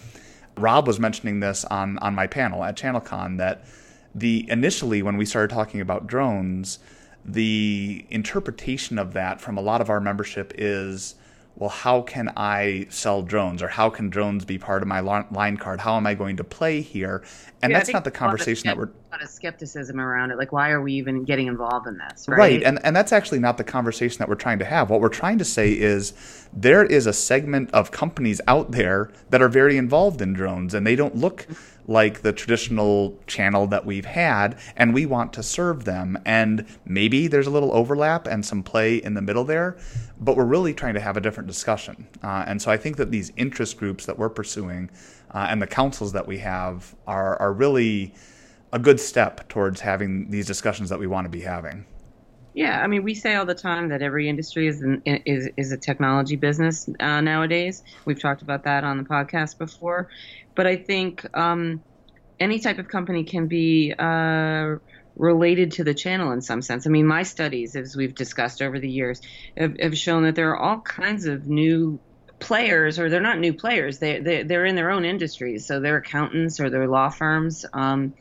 Rob 0.58 0.88
was 0.88 1.00
mentioning 1.00 1.40
this 1.40 1.66
on 1.66 1.98
on 2.00 2.16
my 2.16 2.28
panel 2.28 2.64
at 2.64 2.78
ChannelCon 2.78 3.38
that 3.38 3.66
the 4.14 4.50
initially 4.50 5.02
when 5.02 5.18
we 5.18 5.26
started 5.26 5.54
talking 5.54 5.82
about 5.82 6.08
drones, 6.08 6.80
the 7.24 8.06
interpretation 8.10 8.98
of 8.98 9.14
that 9.14 9.42
from 9.42 9.58
a 9.58 9.62
lot 9.62 9.82
of 9.82 9.90
our 9.90 10.00
membership 10.00 10.54
is 10.56 11.16
well, 11.58 11.70
how 11.70 12.02
can 12.02 12.34
I 12.36 12.86
sell 12.90 13.22
drones 13.22 13.64
or 13.64 13.70
how 13.70 13.90
can 13.90 14.10
drones 14.10 14.44
be 14.44 14.58
part 14.58 14.82
of 14.82 14.90
my 14.90 15.00
line 15.00 15.56
card? 15.56 15.80
How 15.80 15.96
am 15.96 16.06
I 16.06 16.14
going 16.14 16.36
to 16.38 16.44
play 16.44 16.82
here? 16.82 17.24
And 17.62 17.72
yeah, 17.72 17.78
that's 17.78 17.94
not 17.94 18.04
the 18.04 18.12
conversation 18.12 18.68
that 18.68 18.78
we're. 18.78 18.90
A 18.90 19.16
lot 19.16 19.24
of 19.24 19.30
skepticism 19.30 20.02
around 20.02 20.32
it. 20.32 20.38
Like, 20.38 20.52
why 20.52 20.72
are 20.72 20.82
we 20.82 20.94
even 20.94 21.24
getting 21.24 21.48
involved 21.48 21.88
in 21.88 21.98
this? 21.98 22.28
Right? 22.28 22.38
right. 22.38 22.64
And, 22.64 22.80
and 22.84 22.94
that's 22.94 23.14
actually 23.14 23.40
not 23.40 23.58
the 23.58 23.64
conversation 23.64 24.18
that 24.20 24.28
we're 24.28 24.36
trying 24.36 24.60
to 24.60 24.66
have. 24.66 24.90
What 24.90 25.00
we're 25.00 25.08
trying 25.08 25.38
to 25.38 25.46
say 25.46 25.72
is 25.72 26.14
there 26.52 26.84
is 26.84 27.08
a 27.08 27.14
segment 27.14 27.72
of 27.72 27.90
companies 27.90 28.42
out 28.48 28.72
there 28.72 29.10
that 29.30 29.42
are 29.42 29.48
very 29.48 29.78
involved 29.78 30.22
in 30.22 30.34
drones 30.34 30.74
and 30.74 30.86
they 30.86 30.98
don't 30.98 31.16
look 31.16 31.44
mm-hmm. 31.44 31.75
Like 31.88 32.22
the 32.22 32.34
traditional 32.34 33.18
channel 33.28 33.68
that 33.68 33.86
we've 33.86 34.06
had, 34.06 34.58
and 34.76 34.94
we 34.94 35.06
want 35.06 35.34
to 35.34 35.44
serve 35.44 35.86
them. 35.86 36.18
And 36.26 36.66
maybe 36.86 37.28
there's 37.28 37.48
a 37.48 37.52
little 37.52 37.74
overlap 37.74 38.28
and 38.28 38.46
some 38.46 38.64
play 38.64 38.98
in 38.98 39.14
the 39.14 39.22
middle 39.22 39.44
there, 39.44 39.78
but 40.20 40.36
we're 40.36 40.46
really 40.46 40.74
trying 40.74 40.96
to 40.96 41.00
have 41.00 41.18
a 41.18 41.22
different 41.22 41.48
discussion. 41.48 42.08
Uh, 42.24 42.44
and 42.48 42.62
so 42.62 42.72
I 42.72 42.78
think 42.78 42.98
that 42.98 43.12
these 43.12 43.32
interest 43.38 43.78
groups 43.78 44.06
that 44.06 44.18
we're 44.18 44.30
pursuing 44.30 44.90
uh, 45.32 45.48
and 45.50 45.62
the 45.62 45.68
councils 45.68 46.14
that 46.14 46.28
we 46.28 46.40
have 46.40 46.96
are, 47.06 47.40
are 47.42 47.54
really 47.54 48.14
a 48.72 48.80
good 48.80 49.00
step 49.00 49.48
towards 49.48 49.82
having 49.82 50.30
these 50.32 50.46
discussions 50.46 50.90
that 50.90 51.00
we 51.00 51.08
want 51.08 51.26
to 51.26 51.30
be 51.30 51.42
having. 51.42 51.86
Yeah, 52.56 52.82
I 52.82 52.88
mean, 52.88 53.04
we 53.04 53.16
say 53.16 53.36
all 53.36 53.46
the 53.46 53.54
time 53.54 53.90
that 53.90 54.02
every 54.02 54.30
industry 54.30 54.68
is 54.68 54.82
an, 54.82 55.02
is 55.06 55.50
is 55.58 55.74
a 55.74 55.78
technology 55.78 56.38
business 56.38 56.88
uh, 57.02 57.20
nowadays. 57.20 57.84
We've 58.06 58.20
talked 58.20 58.42
about 58.42 58.64
that 58.64 58.86
on 58.86 58.98
the 58.98 59.04
podcast 59.04 59.58
before, 59.58 60.08
but 60.56 60.66
I 60.66 60.78
think 60.78 61.26
um, 61.38 61.84
any 62.40 62.60
type 62.60 62.80
of 62.80 62.88
company 62.88 63.26
can 63.26 63.48
be 63.48 63.94
uh, 64.00 64.78
related 65.18 65.74
to 65.74 65.84
the 65.84 65.94
channel 65.94 66.32
in 66.32 66.42
some 66.42 66.62
sense. 66.62 66.88
I 66.88 66.92
mean, 66.92 67.06
my 67.06 67.24
studies, 67.24 67.76
as 67.76 67.98
we've 67.98 68.16
discussed 68.16 68.62
over 68.62 68.80
the 68.80 68.90
years, 68.90 69.20
have, 69.58 69.76
have 69.78 69.98
shown 69.98 70.24
that 70.24 70.36
there 70.36 70.52
are 70.52 70.58
all 70.58 70.80
kinds 70.80 71.26
of 71.26 71.48
new 71.48 72.00
players, 72.40 73.00
or 73.00 73.10
they're 73.10 73.20
not 73.20 73.38
new 73.38 73.54
players. 73.54 74.00
They, 74.00 74.22
they 74.22 74.44
they're 74.44 74.66
in 74.66 74.76
their 74.78 74.92
own 74.92 75.04
industries, 75.04 75.68
so 75.68 75.82
they're 75.82 75.98
accountants 75.98 76.62
or 76.62 76.70
they're 76.70 76.88
law 76.88 77.10
firms. 77.10 77.66
Um, 77.74 78.14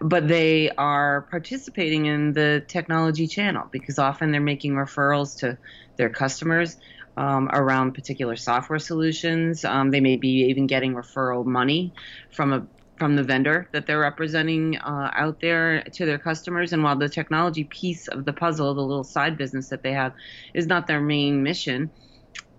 but 0.00 0.28
they 0.28 0.70
are 0.70 1.22
participating 1.30 2.06
in 2.06 2.32
the 2.32 2.64
technology 2.68 3.26
channel 3.26 3.68
because 3.70 3.98
often 3.98 4.32
they're 4.32 4.40
making 4.40 4.74
referrals 4.74 5.38
to 5.38 5.58
their 5.96 6.10
customers 6.10 6.76
um, 7.16 7.48
around 7.52 7.92
particular 7.94 8.36
software 8.36 8.78
solutions. 8.78 9.64
Um, 9.64 9.90
they 9.90 10.00
may 10.00 10.16
be 10.16 10.46
even 10.48 10.66
getting 10.66 10.94
referral 10.94 11.44
money 11.44 11.92
from 12.30 12.52
a 12.52 12.66
from 12.98 13.14
the 13.14 13.22
vendor 13.22 13.68
that 13.72 13.86
they're 13.86 14.00
representing 14.00 14.76
uh, 14.76 15.10
out 15.14 15.40
there 15.40 15.82
to 15.82 16.04
their 16.04 16.18
customers. 16.18 16.72
And 16.72 16.82
while 16.82 16.98
the 16.98 17.08
technology 17.08 17.64
piece 17.64 18.08
of 18.08 18.24
the 18.24 18.32
puzzle, 18.32 18.74
the 18.74 18.82
little 18.82 19.04
side 19.04 19.38
business 19.38 19.68
that 19.68 19.84
they 19.84 19.92
have, 19.92 20.14
is 20.52 20.66
not 20.66 20.88
their 20.88 21.00
main 21.00 21.44
mission, 21.44 21.90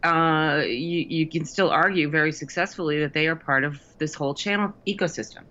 uh, 0.03 0.61
you, 0.65 1.05
you 1.09 1.29
can 1.29 1.43
still 1.43 1.69
argue 1.69 2.09
very 2.09 2.31
successfully 2.31 3.01
that 3.01 3.13
they 3.13 3.27
are 3.27 3.35
part 3.35 3.65
of 3.65 3.81
this 3.97 4.15
whole 4.15 4.33
channel 4.33 4.73
ecosystem. 4.87 5.43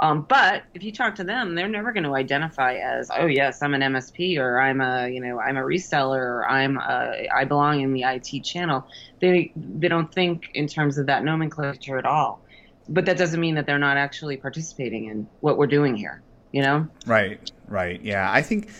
Um, 0.00 0.22
but 0.28 0.62
if 0.72 0.82
you 0.82 0.92
talk 0.92 1.16
to 1.16 1.24
them, 1.24 1.54
they're 1.54 1.68
never 1.68 1.92
going 1.92 2.04
to 2.04 2.14
identify 2.14 2.74
as, 2.76 3.10
oh 3.14 3.26
yes, 3.26 3.62
I'm 3.62 3.74
an 3.74 3.82
MSP 3.82 4.38
or 4.38 4.58
I'm 4.58 4.80
a, 4.80 5.08
you 5.08 5.20
know, 5.20 5.38
I'm 5.38 5.58
a 5.58 5.62
reseller 5.62 6.18
or 6.18 6.48
I'm 6.48 6.78
a, 6.78 7.28
I 7.32 7.44
belong 7.44 7.82
in 7.82 7.92
the 7.92 8.04
IT 8.04 8.44
channel. 8.44 8.86
They 9.20 9.52
they 9.54 9.88
don't 9.88 10.12
think 10.12 10.44
in 10.54 10.66
terms 10.66 10.96
of 10.96 11.06
that 11.06 11.22
nomenclature 11.22 11.98
at 11.98 12.06
all. 12.06 12.42
But 12.88 13.04
that 13.06 13.18
doesn't 13.18 13.38
mean 13.38 13.54
that 13.56 13.66
they're 13.66 13.78
not 13.78 13.98
actually 13.98 14.38
participating 14.38 15.04
in 15.04 15.28
what 15.40 15.58
we're 15.58 15.66
doing 15.66 15.94
here. 15.94 16.22
You 16.50 16.62
know? 16.62 16.88
Right. 17.06 17.52
Right. 17.68 18.02
Yeah. 18.02 18.32
I 18.32 18.40
think 18.40 18.70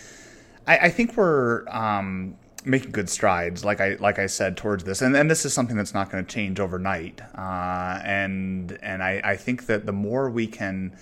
I, 0.67 0.79
I 0.79 0.89
think 0.89 1.19
we're 1.19 1.69
um, 1.69 2.37
making 2.65 2.91
good 2.91 3.09
strides, 3.09 3.65
like 3.65 3.81
I 3.81 3.97
like 4.01 4.19
I 4.19 4.27
said, 4.27 4.57
towards 4.57 4.85
this, 4.85 5.03
and 5.03 5.17
and 5.17 5.31
this 5.31 5.45
is 5.45 5.53
something 5.53 5.77
that's 5.77 5.95
not 5.95 6.11
going 6.11 6.25
to 6.25 6.33
change 6.33 6.61
overnight. 6.61 7.21
Uh, 7.37 8.01
and 8.05 8.79
and 8.83 9.03
I, 9.03 9.21
I 9.25 9.37
think 9.37 9.67
that 9.67 9.87
the 9.87 9.93
more 9.93 10.31
we 10.31 10.47
can 10.47 10.97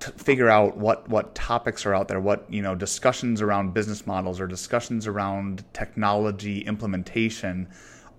t- 0.00 0.12
figure 0.16 0.48
out 0.48 0.76
what 0.76 1.08
what 1.08 1.34
topics 1.34 1.86
are 1.86 1.94
out 1.94 2.08
there, 2.08 2.20
what 2.20 2.52
you 2.52 2.62
know 2.62 2.74
discussions 2.74 3.40
around 3.40 3.74
business 3.74 4.06
models 4.06 4.40
or 4.40 4.46
discussions 4.46 5.06
around 5.06 5.64
technology 5.72 6.60
implementation 6.60 7.68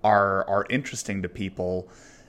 are 0.02 0.48
are 0.48 0.66
interesting 0.70 1.22
to 1.22 1.28
people 1.28 1.88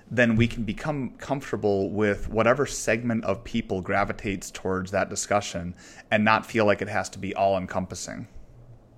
then 0.09 0.35
we 0.35 0.47
can 0.47 0.63
become 0.63 1.09
comfortable 1.17 1.89
with 1.89 2.29
whatever 2.29 2.65
segment 2.65 3.23
of 3.25 3.43
people 3.43 3.81
gravitates 3.81 4.51
towards 4.51 4.91
that 4.91 5.09
discussion 5.09 5.73
and 6.11 6.23
not 6.23 6.45
feel 6.45 6.65
like 6.65 6.81
it 6.81 6.87
has 6.87 7.09
to 7.09 7.17
be 7.17 7.33
all 7.33 7.57
encompassing. 7.57 8.27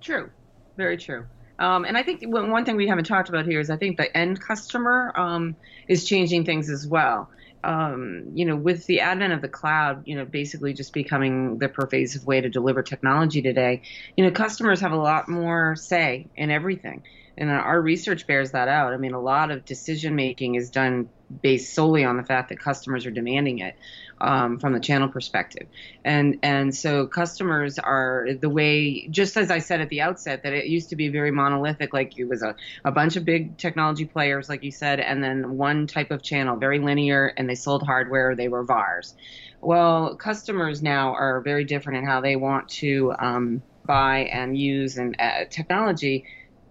True, 0.00 0.30
very 0.78 0.96
true. 0.96 1.26
Um, 1.58 1.84
and 1.84 1.98
I 1.98 2.04
think 2.04 2.22
one 2.24 2.64
thing 2.64 2.76
we 2.76 2.86
haven't 2.86 3.04
talked 3.04 3.28
about 3.28 3.44
here 3.44 3.60
is 3.60 3.68
I 3.68 3.76
think 3.76 3.96
the 3.96 4.16
end 4.16 4.40
customer 4.40 5.12
um, 5.16 5.56
is 5.88 6.06
changing 6.06 6.44
things 6.44 6.70
as 6.70 6.86
well. 6.86 7.28
Um, 7.64 8.30
you 8.34 8.44
know, 8.44 8.54
with 8.54 8.86
the 8.86 9.00
advent 9.00 9.32
of 9.32 9.42
the 9.42 9.48
cloud, 9.48 10.04
you 10.06 10.14
know, 10.14 10.24
basically 10.24 10.72
just 10.72 10.92
becoming 10.92 11.58
the 11.58 11.68
pervasive 11.68 12.24
way 12.24 12.40
to 12.40 12.48
deliver 12.48 12.84
technology 12.84 13.42
today, 13.42 13.82
you 14.16 14.24
know, 14.24 14.30
customers 14.30 14.80
have 14.80 14.92
a 14.92 14.96
lot 14.96 15.28
more 15.28 15.74
say 15.74 16.28
in 16.36 16.52
everything 16.52 17.02
and 17.38 17.50
our 17.50 17.80
research 17.80 18.26
bears 18.26 18.50
that 18.50 18.68
out. 18.68 18.92
I 18.92 18.96
mean, 18.96 19.14
a 19.14 19.20
lot 19.20 19.50
of 19.50 19.64
decision 19.64 20.16
making 20.16 20.56
is 20.56 20.70
done 20.70 21.08
based 21.42 21.72
solely 21.72 22.04
on 22.04 22.16
the 22.16 22.24
fact 22.24 22.48
that 22.48 22.58
customers 22.58 23.06
are 23.06 23.10
demanding 23.10 23.60
it 23.60 23.76
um, 24.20 24.58
from 24.58 24.72
the 24.72 24.80
channel 24.80 25.08
perspective, 25.08 25.66
and 26.04 26.38
and 26.42 26.74
so 26.74 27.06
customers 27.06 27.78
are 27.78 28.28
the 28.40 28.48
way. 28.48 29.06
Just 29.08 29.36
as 29.36 29.50
I 29.50 29.58
said 29.58 29.80
at 29.80 29.88
the 29.88 30.00
outset, 30.00 30.42
that 30.42 30.52
it 30.52 30.66
used 30.66 30.90
to 30.90 30.96
be 30.96 31.08
very 31.08 31.30
monolithic, 31.30 31.92
like 31.92 32.18
it 32.18 32.24
was 32.24 32.42
a, 32.42 32.54
a 32.84 32.90
bunch 32.90 33.16
of 33.16 33.24
big 33.24 33.56
technology 33.56 34.04
players, 34.04 34.48
like 34.48 34.62
you 34.62 34.70
said, 34.72 35.00
and 35.00 35.22
then 35.22 35.56
one 35.56 35.86
type 35.86 36.10
of 36.10 36.22
channel, 36.22 36.56
very 36.56 36.78
linear, 36.78 37.32
and 37.36 37.48
they 37.48 37.54
sold 37.54 37.82
hardware. 37.82 38.34
They 38.34 38.48
were 38.48 38.64
VARs. 38.64 39.14
Well, 39.60 40.14
customers 40.16 40.82
now 40.82 41.14
are 41.14 41.40
very 41.40 41.64
different 41.64 41.98
in 41.98 42.06
how 42.06 42.20
they 42.20 42.36
want 42.36 42.68
to. 42.68 43.12
Um, 43.18 43.62
buy 43.88 44.18
and 44.30 44.56
use 44.56 44.98
and 44.98 45.16
uh, 45.18 45.46
technology 45.50 46.26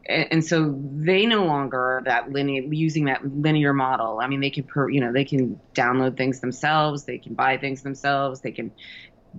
and 0.07 0.45
so 0.45 0.73
they 0.93 1.25
no 1.25 1.45
longer 1.45 1.77
are 1.77 2.01
that 2.05 2.31
linear 2.31 2.63
using 2.63 3.05
that 3.05 3.25
linear 3.25 3.73
model. 3.73 4.19
I 4.21 4.27
mean, 4.27 4.39
they 4.39 4.49
can 4.49 4.63
per, 4.63 4.89
you 4.89 5.01
know 5.01 5.11
they 5.11 5.25
can 5.25 5.59
download 5.73 6.17
things 6.17 6.39
themselves, 6.39 7.03
they 7.03 7.17
can 7.17 7.33
buy 7.33 7.57
things 7.57 7.81
themselves, 7.83 8.41
they 8.41 8.51
can 8.51 8.71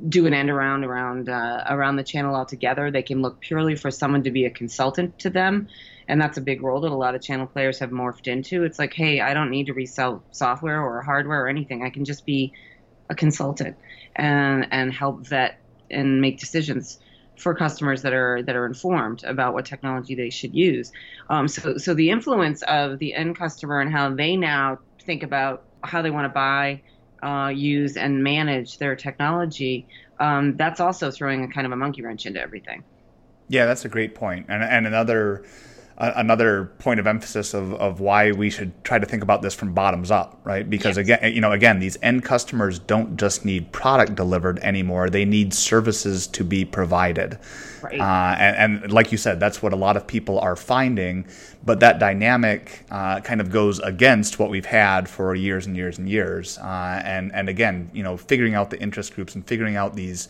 do 0.09 0.27
an 0.27 0.35
end 0.35 0.51
around 0.51 0.85
around 0.85 1.29
uh, 1.29 1.65
around 1.69 1.97
the 1.97 2.05
channel 2.05 2.35
altogether. 2.35 2.91
They 2.91 3.03
can 3.03 3.23
look 3.23 3.41
purely 3.41 3.77
for 3.77 3.91
someone 3.91 4.23
to 4.25 4.31
be 4.31 4.45
a 4.45 4.51
consultant 4.51 5.19
to 5.21 5.31
them, 5.31 5.69
and 6.07 6.21
that's 6.21 6.37
a 6.37 6.43
big 6.43 6.63
role 6.63 6.81
that 6.83 6.93
a 6.93 6.97
lot 6.97 7.15
of 7.15 7.23
channel 7.23 7.47
players 7.47 7.79
have 7.79 7.91
morphed 7.91 8.27
into. 8.27 8.65
It's 8.65 8.79
like, 8.79 8.93
hey, 8.93 9.21
I 9.21 9.33
don't 9.33 9.51
need 9.51 9.67
to 9.67 9.73
resell 9.73 10.23
software 10.33 10.83
or 10.83 11.01
hardware 11.01 11.45
or 11.45 11.49
anything. 11.49 11.83
I 11.83 11.91
can 11.91 12.05
just 12.05 12.27
be 12.27 12.53
a 13.09 13.15
consultant 13.15 13.77
and 14.17 14.67
and 14.71 14.93
help 14.93 15.27
vet 15.27 15.59
and 15.91 16.21
make 16.21 16.39
decisions 16.39 16.99
for 17.38 17.54
customers 17.54 18.02
that 18.02 18.12
are 18.12 18.42
that 18.42 18.57
are 18.57 18.66
informed 18.66 19.25
about 19.25 19.54
what 19.54 19.64
technology 19.64 20.14
they 20.14 20.30
should 20.30 20.54
use. 20.54 20.92
Um, 21.30 21.49
so 21.49 21.76
so 21.78 21.95
the 21.95 22.11
influence 22.11 22.62
of 22.62 22.99
the 22.99 23.14
end 23.14 23.37
customer 23.37 23.80
and 23.80 23.90
how 23.90 24.14
they 24.14 24.37
now 24.37 24.78
think 25.04 25.23
about 25.23 25.64
how 25.85 26.02
they 26.02 26.11
want 26.11 26.25
to 26.25 26.28
buy, 26.28 26.83
uh, 27.22 27.48
use, 27.48 27.96
and 27.96 28.22
manage 28.22 28.79
their 28.79 28.96
technology. 28.96 29.87
Um, 30.20 30.57
that's 30.57 30.81
also 30.81 31.11
throwing 31.11 31.44
a 31.44 31.48
kind 31.48 31.66
of 31.66 31.72
a 31.72 31.77
monkey 31.77 32.03
wrench 32.03 32.27
into 32.27 32.40
everything. 32.40 32.83
Yeah, 33.48 33.66
that's 33.66 33.85
a 33.85 33.88
great. 33.88 34.16
And 34.20 34.46
and 34.48 34.87
another 34.87 35.44
another 36.01 36.67
point 36.79 37.01
of 37.01 37.07
emphasis 37.09 37.55
of, 37.55 37.75
of 37.75 37.99
why 37.99 38.31
we 38.31 38.51
should 38.51 38.73
try 38.85 38.99
to 38.99 39.07
think 39.07 39.23
about 39.23 39.43
this 39.43 39.53
from 39.53 39.75
bottoms 39.75 40.13
up, 40.13 40.41
right? 40.45 40.69
Because 40.69 40.97
yes. 40.97 41.19
again, 41.19 41.35
you 41.35 41.41
know, 41.41 41.51
again, 41.51 41.81
these 41.81 41.99
end 42.03 42.25
customers 42.25 42.79
don't 42.79 43.17
just 43.17 43.45
need 43.45 43.73
product 43.73 44.15
delivered 44.15 44.61
anymore; 44.61 45.11
they 45.11 45.25
need 45.25 45.53
services 45.53 46.29
to 46.29 46.45
be 46.45 46.65
provided. 46.65 47.39
Right. 47.83 48.01
Uh, 48.01 48.37
and, 48.39 48.83
and, 48.83 48.93
like 48.93 49.11
you 49.11 49.19
said, 49.19 49.41
that's 49.41 49.61
what 49.61 49.73
a 49.73 49.77
lot 49.77 49.97
of 49.97 50.07
people 50.07 50.39
are 50.39 50.57
finding. 50.57 51.27
But 51.65 51.81
that 51.81 51.99
dynamic 51.99 52.85
uh, 52.91 53.21
kind 53.21 53.41
of 53.41 53.51
goes 53.51 53.81
against 53.81 54.39
what 54.39 54.51
we've 54.51 54.67
had 54.67 55.09
for 55.09 55.35
years 55.35 55.67
and 55.67 55.77
years 55.77 55.99
and 55.99 56.09
years. 56.09 56.59
Uh, 56.59 57.03
and 57.05 57.35
and 57.35 57.49
again, 57.49 57.91
you 57.93 58.05
know, 58.05 58.17
figuring 58.17 58.55
out 58.55 58.71
the 58.71 58.81
interest 58.81 59.15
groups 59.15 59.35
and 59.35 59.45
figuring 59.47 59.77
out 59.77 59.95
these. 59.95 60.29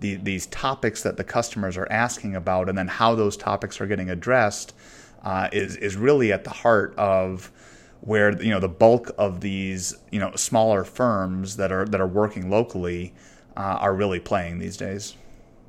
The, 0.00 0.14
these 0.14 0.46
topics 0.46 1.02
that 1.02 1.18
the 1.18 1.24
customers 1.24 1.76
are 1.76 1.86
asking 1.90 2.34
about, 2.34 2.70
and 2.70 2.78
then 2.78 2.88
how 2.88 3.14
those 3.14 3.36
topics 3.36 3.82
are 3.82 3.86
getting 3.86 4.08
addressed, 4.08 4.72
uh, 5.22 5.48
is 5.52 5.76
is 5.76 5.96
really 5.96 6.32
at 6.32 6.44
the 6.44 6.50
heart 6.50 6.94
of 6.96 7.50
where 8.00 8.40
you 8.42 8.50
know 8.50 8.60
the 8.60 8.68
bulk 8.68 9.10
of 9.18 9.40
these 9.40 9.94
you 10.10 10.18
know 10.18 10.34
smaller 10.34 10.84
firms 10.84 11.56
that 11.56 11.70
are 11.70 11.84
that 11.84 12.00
are 12.00 12.06
working 12.06 12.50
locally 12.50 13.14
uh, 13.56 13.78
are 13.80 13.94
really 13.94 14.20
playing 14.20 14.58
these 14.58 14.76
days. 14.76 15.16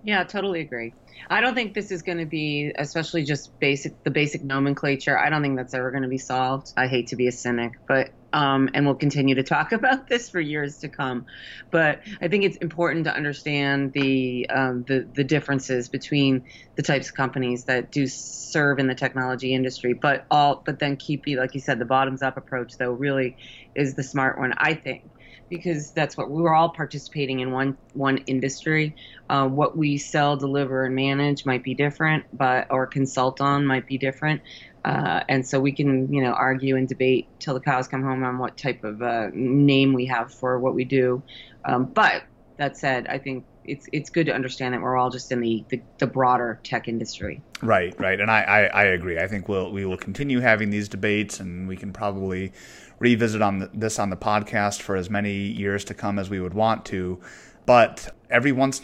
Yeah, 0.03 0.23
totally 0.23 0.61
agree. 0.61 0.93
I 1.29 1.41
don't 1.41 1.53
think 1.53 1.73
this 1.73 1.91
is 1.91 2.01
going 2.01 2.17
to 2.17 2.25
be, 2.25 2.71
especially 2.77 3.23
just 3.23 3.57
basic 3.59 4.03
the 4.03 4.11
basic 4.11 4.43
nomenclature. 4.43 5.17
I 5.17 5.29
don't 5.29 5.41
think 5.41 5.57
that's 5.57 5.73
ever 5.73 5.91
going 5.91 6.03
to 6.03 6.09
be 6.09 6.17
solved. 6.17 6.73
I 6.77 6.87
hate 6.87 7.07
to 7.07 7.15
be 7.15 7.27
a 7.27 7.31
cynic, 7.31 7.73
but 7.87 8.11
um, 8.33 8.69
and 8.73 8.85
we'll 8.85 8.95
continue 8.95 9.35
to 9.35 9.43
talk 9.51 9.71
about 9.71 10.07
this 10.07 10.29
for 10.29 10.39
years 10.39 10.79
to 10.79 10.89
come. 10.89 11.25
But 11.71 12.01
I 12.21 12.27
think 12.27 12.43
it's 12.43 12.57
important 12.57 13.05
to 13.05 13.15
understand 13.15 13.93
the 13.93 14.49
um, 14.49 14.83
the, 14.87 15.09
the 15.13 15.23
differences 15.23 15.89
between 15.89 16.45
the 16.75 16.83
types 16.83 17.09
of 17.09 17.15
companies 17.15 17.65
that 17.65 17.91
do 17.91 18.07
serve 18.07 18.79
in 18.79 18.87
the 18.87 18.95
technology 18.95 19.53
industry, 19.53 19.93
but 19.93 20.25
all 20.31 20.61
but 20.65 20.79
then 20.79 20.97
keep 20.97 21.23
like 21.27 21.53
you 21.53 21.61
said, 21.61 21.79
the 21.79 21.85
bottoms 21.85 22.21
up 22.21 22.37
approach 22.37 22.77
though 22.77 22.91
really 22.91 23.37
is 23.75 23.95
the 23.95 24.03
smart 24.03 24.39
one, 24.39 24.53
I 24.57 24.73
think. 24.73 25.03
Because 25.49 25.91
that's 25.91 26.15
what 26.15 26.31
we 26.31 26.41
were 26.41 26.53
all 26.53 26.69
participating 26.69 27.41
in 27.41 27.51
one 27.51 27.77
one 27.93 28.19
industry. 28.19 28.95
Uh, 29.29 29.47
what 29.47 29.77
we 29.77 29.97
sell, 29.97 30.37
deliver, 30.37 30.85
and 30.85 30.95
manage 30.95 31.45
might 31.45 31.63
be 31.63 31.73
different, 31.73 32.23
but 32.31 32.67
or 32.69 32.87
consult 32.87 33.41
on 33.41 33.65
might 33.65 33.85
be 33.85 33.97
different. 33.97 34.41
Uh, 34.83 35.23
and 35.29 35.45
so 35.45 35.59
we 35.59 35.71
can, 35.71 36.11
you 36.11 36.21
know, 36.21 36.31
argue 36.31 36.75
and 36.75 36.87
debate 36.87 37.27
till 37.39 37.53
the 37.53 37.59
cows 37.59 37.87
come 37.87 38.01
home 38.01 38.23
on 38.23 38.39
what 38.39 38.57
type 38.57 38.83
of 38.83 39.01
uh, 39.01 39.29
name 39.33 39.93
we 39.93 40.05
have 40.05 40.33
for 40.33 40.59
what 40.59 40.73
we 40.73 40.83
do. 40.83 41.21
Um, 41.65 41.85
but 41.85 42.23
that 42.57 42.77
said, 42.77 43.07
I 43.07 43.19
think 43.19 43.45
it's 43.63 43.87
it's 43.91 44.09
good 44.09 44.25
to 44.25 44.33
understand 44.33 44.73
that 44.73 44.81
we're 44.81 44.97
all 44.97 45.09
just 45.09 45.31
in 45.31 45.39
the, 45.39 45.63
the, 45.69 45.81
the 45.99 46.07
broader 46.07 46.59
tech 46.63 46.87
industry. 46.87 47.41
Right, 47.61 47.97
right, 47.99 48.19
and 48.19 48.31
I, 48.31 48.41
I, 48.41 48.61
I, 48.63 48.83
agree. 48.85 49.19
I 49.19 49.27
think 49.27 49.47
we'll 49.47 49.71
we 49.71 49.85
will 49.85 49.97
continue 49.97 50.39
having 50.39 50.71
these 50.71 50.89
debates, 50.89 51.39
and 51.39 51.67
we 51.67 51.77
can 51.77 51.93
probably 51.93 52.53
revisit 52.99 53.41
on 53.41 53.59
the, 53.59 53.69
this 53.73 53.99
on 53.99 54.09
the 54.09 54.17
podcast 54.17 54.81
for 54.81 54.95
as 54.95 55.09
many 55.09 55.33
years 55.33 55.83
to 55.85 55.93
come 55.93 56.17
as 56.17 56.29
we 56.29 56.39
would 56.39 56.53
want 56.53 56.85
to. 56.85 57.19
But 57.65 58.15
every 58.29 58.51
once 58.51 58.81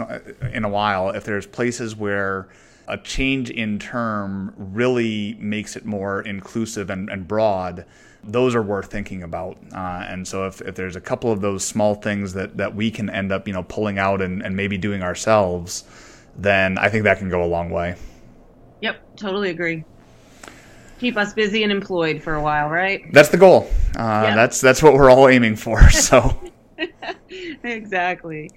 in 0.53 0.63
a 0.63 0.69
while, 0.69 1.09
if 1.09 1.23
there's 1.23 1.47
places 1.47 1.95
where 1.95 2.47
a 2.87 2.97
change 2.97 3.49
in 3.49 3.79
term 3.79 4.53
really 4.57 5.35
makes 5.39 5.75
it 5.75 5.85
more 5.85 6.21
inclusive 6.21 6.89
and, 6.89 7.09
and 7.09 7.27
broad, 7.27 7.85
those 8.23 8.55
are 8.55 8.61
worth 8.61 8.91
thinking 8.91 9.23
about. 9.23 9.57
Uh, 9.73 10.05
and 10.07 10.27
so 10.27 10.45
if, 10.47 10.61
if 10.61 10.75
there's 10.75 10.95
a 10.95 11.01
couple 11.01 11.31
of 11.31 11.41
those 11.41 11.63
small 11.63 11.95
things 11.95 12.33
that, 12.33 12.57
that 12.57 12.75
we 12.75 12.91
can 12.91 13.09
end 13.09 13.31
up, 13.31 13.47
you 13.47 13.53
know, 13.53 13.63
pulling 13.63 13.97
out 13.97 14.21
and, 14.21 14.41
and 14.41 14.55
maybe 14.55 14.77
doing 14.77 15.01
ourselves, 15.03 15.83
then 16.37 16.77
I 16.77 16.89
think 16.89 17.03
that 17.05 17.17
can 17.17 17.29
go 17.29 17.43
a 17.43 17.47
long 17.47 17.69
way. 17.69 17.95
Yep, 18.81 19.17
totally 19.17 19.49
agree. 19.49 19.83
Keep 20.99 21.17
us 21.17 21.33
busy 21.33 21.63
and 21.63 21.71
employed 21.71 22.21
for 22.21 22.35
a 22.35 22.41
while, 22.41 22.69
right? 22.69 23.11
That's 23.13 23.29
the 23.29 23.37
goal. 23.37 23.69
Uh. 23.95 24.35
That's 24.35 24.59
that's 24.61 24.81
what 24.81 24.93
we're 24.93 25.11
all 25.11 25.27
aiming 25.27 25.55
for. 25.55 25.81
So 25.91 26.39
exactly. 27.63 28.51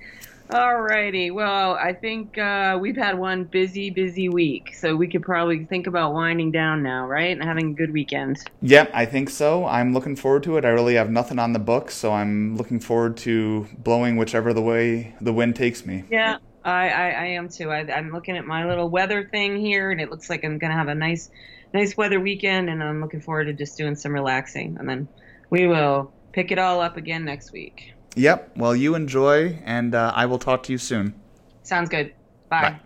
Alrighty. 0.50 1.32
Well, 1.32 1.74
I 1.74 1.92
think 1.92 2.36
uh, 2.36 2.76
we've 2.80 2.96
had 2.96 3.16
one 3.16 3.44
busy, 3.44 3.90
busy 3.90 4.28
week, 4.28 4.74
so 4.74 4.96
we 4.96 5.06
could 5.06 5.22
probably 5.22 5.64
think 5.64 5.86
about 5.86 6.12
winding 6.12 6.50
down 6.50 6.82
now, 6.82 7.06
right? 7.06 7.30
And 7.30 7.44
having 7.44 7.70
a 7.70 7.74
good 7.74 7.92
weekend. 7.92 8.38
Yep, 8.60 8.90
I 8.92 9.06
think 9.06 9.30
so. 9.30 9.64
I'm 9.64 9.94
looking 9.94 10.16
forward 10.16 10.42
to 10.44 10.56
it. 10.56 10.64
I 10.64 10.70
really 10.70 10.96
have 10.96 11.08
nothing 11.08 11.38
on 11.38 11.52
the 11.52 11.60
book, 11.60 11.92
so 11.92 12.12
I'm 12.12 12.56
looking 12.56 12.80
forward 12.80 13.16
to 13.18 13.68
blowing 13.78 14.16
whichever 14.16 14.52
the 14.52 14.60
way 14.60 15.14
the 15.20 15.32
wind 15.32 15.54
takes 15.54 15.86
me. 15.86 16.02
Yeah, 16.10 16.38
I, 16.64 16.88
I, 16.88 17.10
I 17.10 17.24
am 17.26 17.48
too. 17.48 17.70
I, 17.70 17.88
I'm 17.92 18.10
looking 18.10 18.36
at 18.36 18.44
my 18.44 18.66
little 18.66 18.90
weather 18.90 19.28
thing 19.30 19.56
here, 19.56 19.92
and 19.92 20.00
it 20.00 20.10
looks 20.10 20.28
like 20.28 20.44
I'm 20.44 20.58
gonna 20.58 20.74
have 20.74 20.88
a 20.88 20.96
nice, 20.96 21.30
nice 21.72 21.96
weather 21.96 22.18
weekend, 22.18 22.68
and 22.68 22.82
I'm 22.82 23.00
looking 23.00 23.20
forward 23.20 23.44
to 23.44 23.52
just 23.52 23.78
doing 23.78 23.94
some 23.94 24.12
relaxing, 24.12 24.78
and 24.80 24.88
then 24.88 25.06
we 25.48 25.68
will 25.68 26.12
pick 26.32 26.50
it 26.50 26.58
all 26.58 26.80
up 26.80 26.96
again 26.96 27.24
next 27.24 27.52
week. 27.52 27.94
Yep. 28.16 28.56
Well, 28.56 28.74
you 28.74 28.94
enjoy, 28.94 29.58
and 29.64 29.94
uh, 29.94 30.12
I 30.14 30.26
will 30.26 30.38
talk 30.38 30.62
to 30.64 30.72
you 30.72 30.78
soon. 30.78 31.14
Sounds 31.62 31.88
good. 31.88 32.14
Bye. 32.48 32.62
Bye. 32.62 32.80